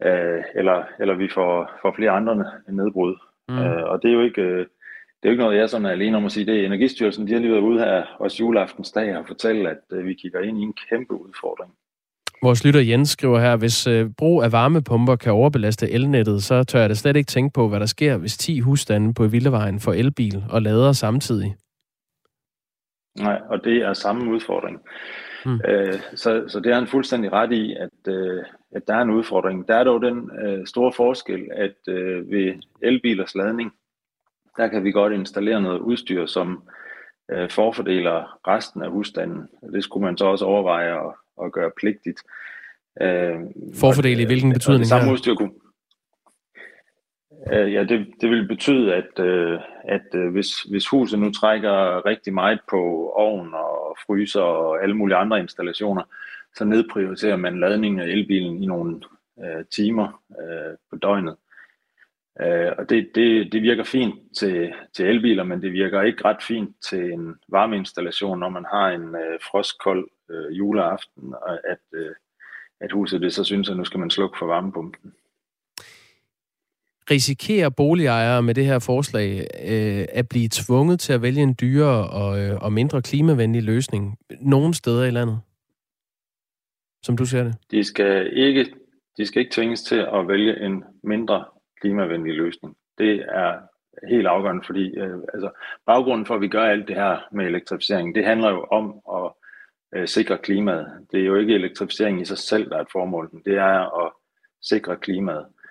[0.05, 3.17] øh, eller, eller vi får, får flere andre nedbrud.
[3.49, 3.59] Mm.
[3.59, 4.43] Øh, og det er jo ikke...
[4.43, 4.67] Øh,
[5.23, 6.47] det er jo ikke noget, jeg sådan er alene om at sige.
[6.47, 10.07] Det er Energistyrelsen, de har lige været ude her også juleaftensdag og fortælle, at øh,
[10.07, 11.73] vi kigger ind i en kæmpe udfordring.
[12.43, 16.81] Vores lytter Jens skriver her, hvis øh, brug af varmepumper kan overbelaste elnettet, så tør
[16.81, 19.93] jeg da slet ikke tænke på, hvad der sker, hvis 10 husstande på Villevejen får
[19.93, 21.57] elbil og lader samtidig.
[23.19, 24.81] Nej, og det er samme udfordring.
[25.47, 25.61] Mm.
[25.69, 29.11] Øh, så, så det er en fuldstændig ret i, at, øh, at der er en
[29.11, 29.69] udfordring.
[29.69, 33.73] Der er dog den øh, store forskel, at øh, ved elbilers ladning,
[34.57, 36.63] der kan vi godt installere noget udstyr, som
[37.31, 39.49] øh, forfordeler resten af husstanden.
[39.73, 41.15] Det skulle man så også overveje at,
[41.45, 42.21] at gøre pligtigt.
[43.01, 43.35] Øh,
[43.75, 44.81] Forfordele i hvilken betydning?
[44.81, 45.53] Det samme udstyr kunne,
[47.51, 52.07] Øh, ja, det, det vil betyde, at, øh, at øh, hvis, hvis huset nu trækker
[52.07, 56.03] rigtig meget på ovn og fryser og alle mulige andre installationer,
[56.55, 59.01] så nedprioriterer man ladningen af elbilen i nogle
[59.45, 61.37] øh, timer øh, på døgnet.
[62.41, 66.43] Øh, og det, det, det virker fint til, til elbiler, men det virker ikke ret
[66.43, 72.15] fint til en varmeinstallation, når man har en øh, frostkold øh, juleaften, og at, øh,
[72.81, 75.15] at huset det så synes, at nu skal man slukke for varmepumpen.
[77.11, 82.11] Risikerer boligejere med det her forslag øh, at blive tvunget til at vælge en dyrere
[82.11, 85.41] og, øh, og mindre klimavenlig løsning nogen steder i landet?
[87.03, 87.55] Som du ser det?
[87.71, 88.67] De skal ikke,
[89.17, 91.45] de skal ikke tvinges til at vælge en mindre
[91.81, 92.77] klimavenlig løsning.
[92.99, 93.59] Det er
[94.09, 95.51] helt afgørende, fordi øh, altså,
[95.87, 99.33] baggrunden for, at vi gør alt det her med elektrificering, det handler jo om at
[99.95, 101.07] øh, sikre klimaet.
[101.13, 104.05] Det er jo ikke elektrificering i sig selv, der er et formål, men det er
[104.07, 104.13] at
[104.63, 105.47] sikre klimaet.
[105.47, 105.62] Øh,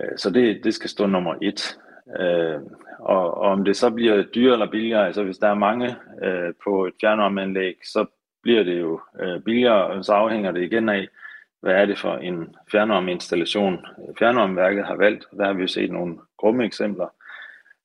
[0.00, 1.78] Øh, så det, det skal stå nummer et.
[2.20, 2.60] Øh,
[2.98, 6.52] og, og om det så bliver dyrere eller billigere, altså hvis der er mange øh,
[6.64, 8.06] på et fjernvarmeanlæg, så
[8.42, 11.08] bliver det jo øh, billigere, og så afhænger det igen af,
[11.60, 15.24] hvad er det for en fjernvarmeinstallation, øh, fjernvarmeværket har valgt.
[15.36, 17.06] Der har vi jo set nogle grumme eksempler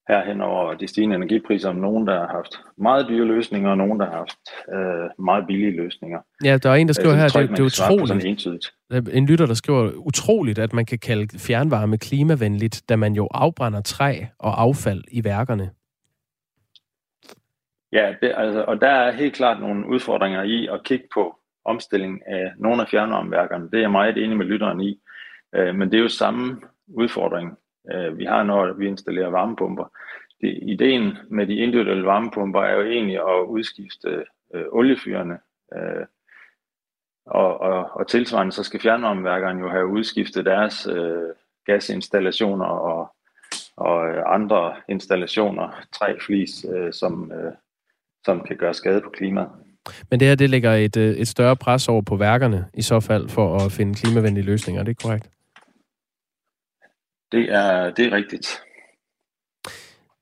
[0.08, 3.78] her hen over de stigende energipriser, om nogen, der har haft meget dyre løsninger, og
[3.78, 4.38] nogen, der har haft
[4.74, 6.20] øh, meget billige løsninger.
[6.44, 9.14] Ja, der er en, der skriver øh, her, det, det er utroligt.
[9.14, 13.82] En lytter, der skriver, utroligt, at man kan kalde fjernvarme klimavenligt, da man jo afbrænder
[13.82, 15.70] træ og affald i værkerne.
[17.92, 21.36] Ja, det, altså, og der er helt klart nogle udfordringer i at kigge på
[21.66, 23.66] omstilling af nogle af fjernvarmeværkerne.
[23.66, 25.00] Det er jeg meget enig med lytteren i.
[25.56, 27.58] Øh, men det er jo samme udfordring,
[27.92, 29.92] øh, vi har, når vi installerer varmepumper.
[30.42, 35.38] Det, ideen med de individuelle varmepumper er jo egentlig at udskifte øh, oliefyrene.
[35.76, 36.06] Øh,
[37.26, 41.30] og, og, og tilsvarende så skal fjernvarmeværkerne jo have udskiftet deres øh,
[41.66, 43.16] gasinstallationer og,
[43.78, 47.52] og øh, andre installationer, træflis, øh, som, øh,
[48.26, 49.50] som kan gøre skade på klimaet.
[50.10, 53.00] Men det her, det lægger et, øh, et større pres over på værkerne, i så
[53.00, 54.82] fald, for at finde klimavenlige løsninger.
[54.82, 55.30] Er det korrekt?
[57.34, 58.62] Det er, det er rigtigt.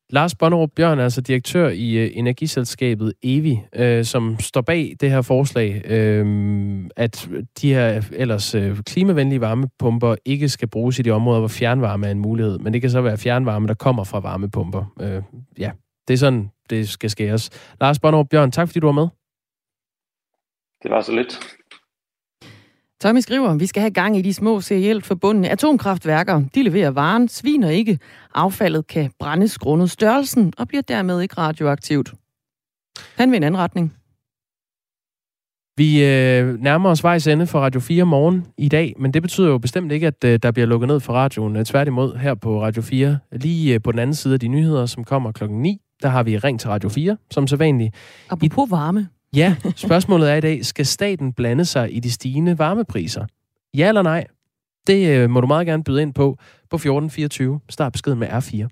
[0.10, 5.12] Lars Bonnerup Bjørn er altså direktør i uh, energiselskabet EVI, uh, som står bag det
[5.12, 7.30] her forslag, uh, at
[7.62, 12.12] de her ellers uh, klimavenlige varmepumper ikke skal bruges i de områder, hvor fjernvarme er
[12.12, 12.60] en mulighed.
[12.60, 14.94] Men det kan så være fjernvarme, der kommer fra varmepumper.
[14.96, 15.72] Uh, ja,
[16.08, 17.50] det er sådan, det skal skæres.
[17.82, 19.08] Lars Bonnerup Bjørn, tak fordi du var med.
[20.84, 21.40] Det var så lidt.
[23.02, 26.44] Tommy skriver, vi skal have gang i de små serielt forbundne atomkraftværker.
[26.56, 28.00] De leverer varen, sviner ikke.
[28.36, 32.14] Affaldet kan brændes grundet størrelsen og bliver dermed ikke radioaktivt.
[33.18, 33.94] Han vil en anden retning.
[35.78, 39.48] Vi øh, nærmer os vejs ende for Radio 4 morgen i dag, men det betyder
[39.48, 41.66] jo bestemt ikke, at øh, der bliver lukket ned for radioen.
[41.66, 45.04] Tværtimod her på Radio 4, lige øh, på den anden side af de nyheder, som
[45.04, 47.96] kommer klokken 9, der har vi ring til Radio 4, som så vanligt.
[48.30, 49.08] Apropos varme.
[49.36, 53.26] Ja, spørgsmålet er i dag, skal staten blande sig i de stigende varmepriser?
[53.74, 54.26] Ja eller nej?
[54.88, 56.38] Det øh, må du meget gerne byde ind på
[56.70, 57.60] på 1424.
[57.70, 58.68] Start beskeden med R4.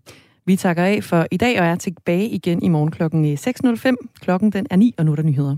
[0.45, 3.95] Vi takker af for i dag og er tilbage igen i morgen klokken øh, 6.05.
[4.19, 5.55] Klokken den er 9, og nu er der nyheder.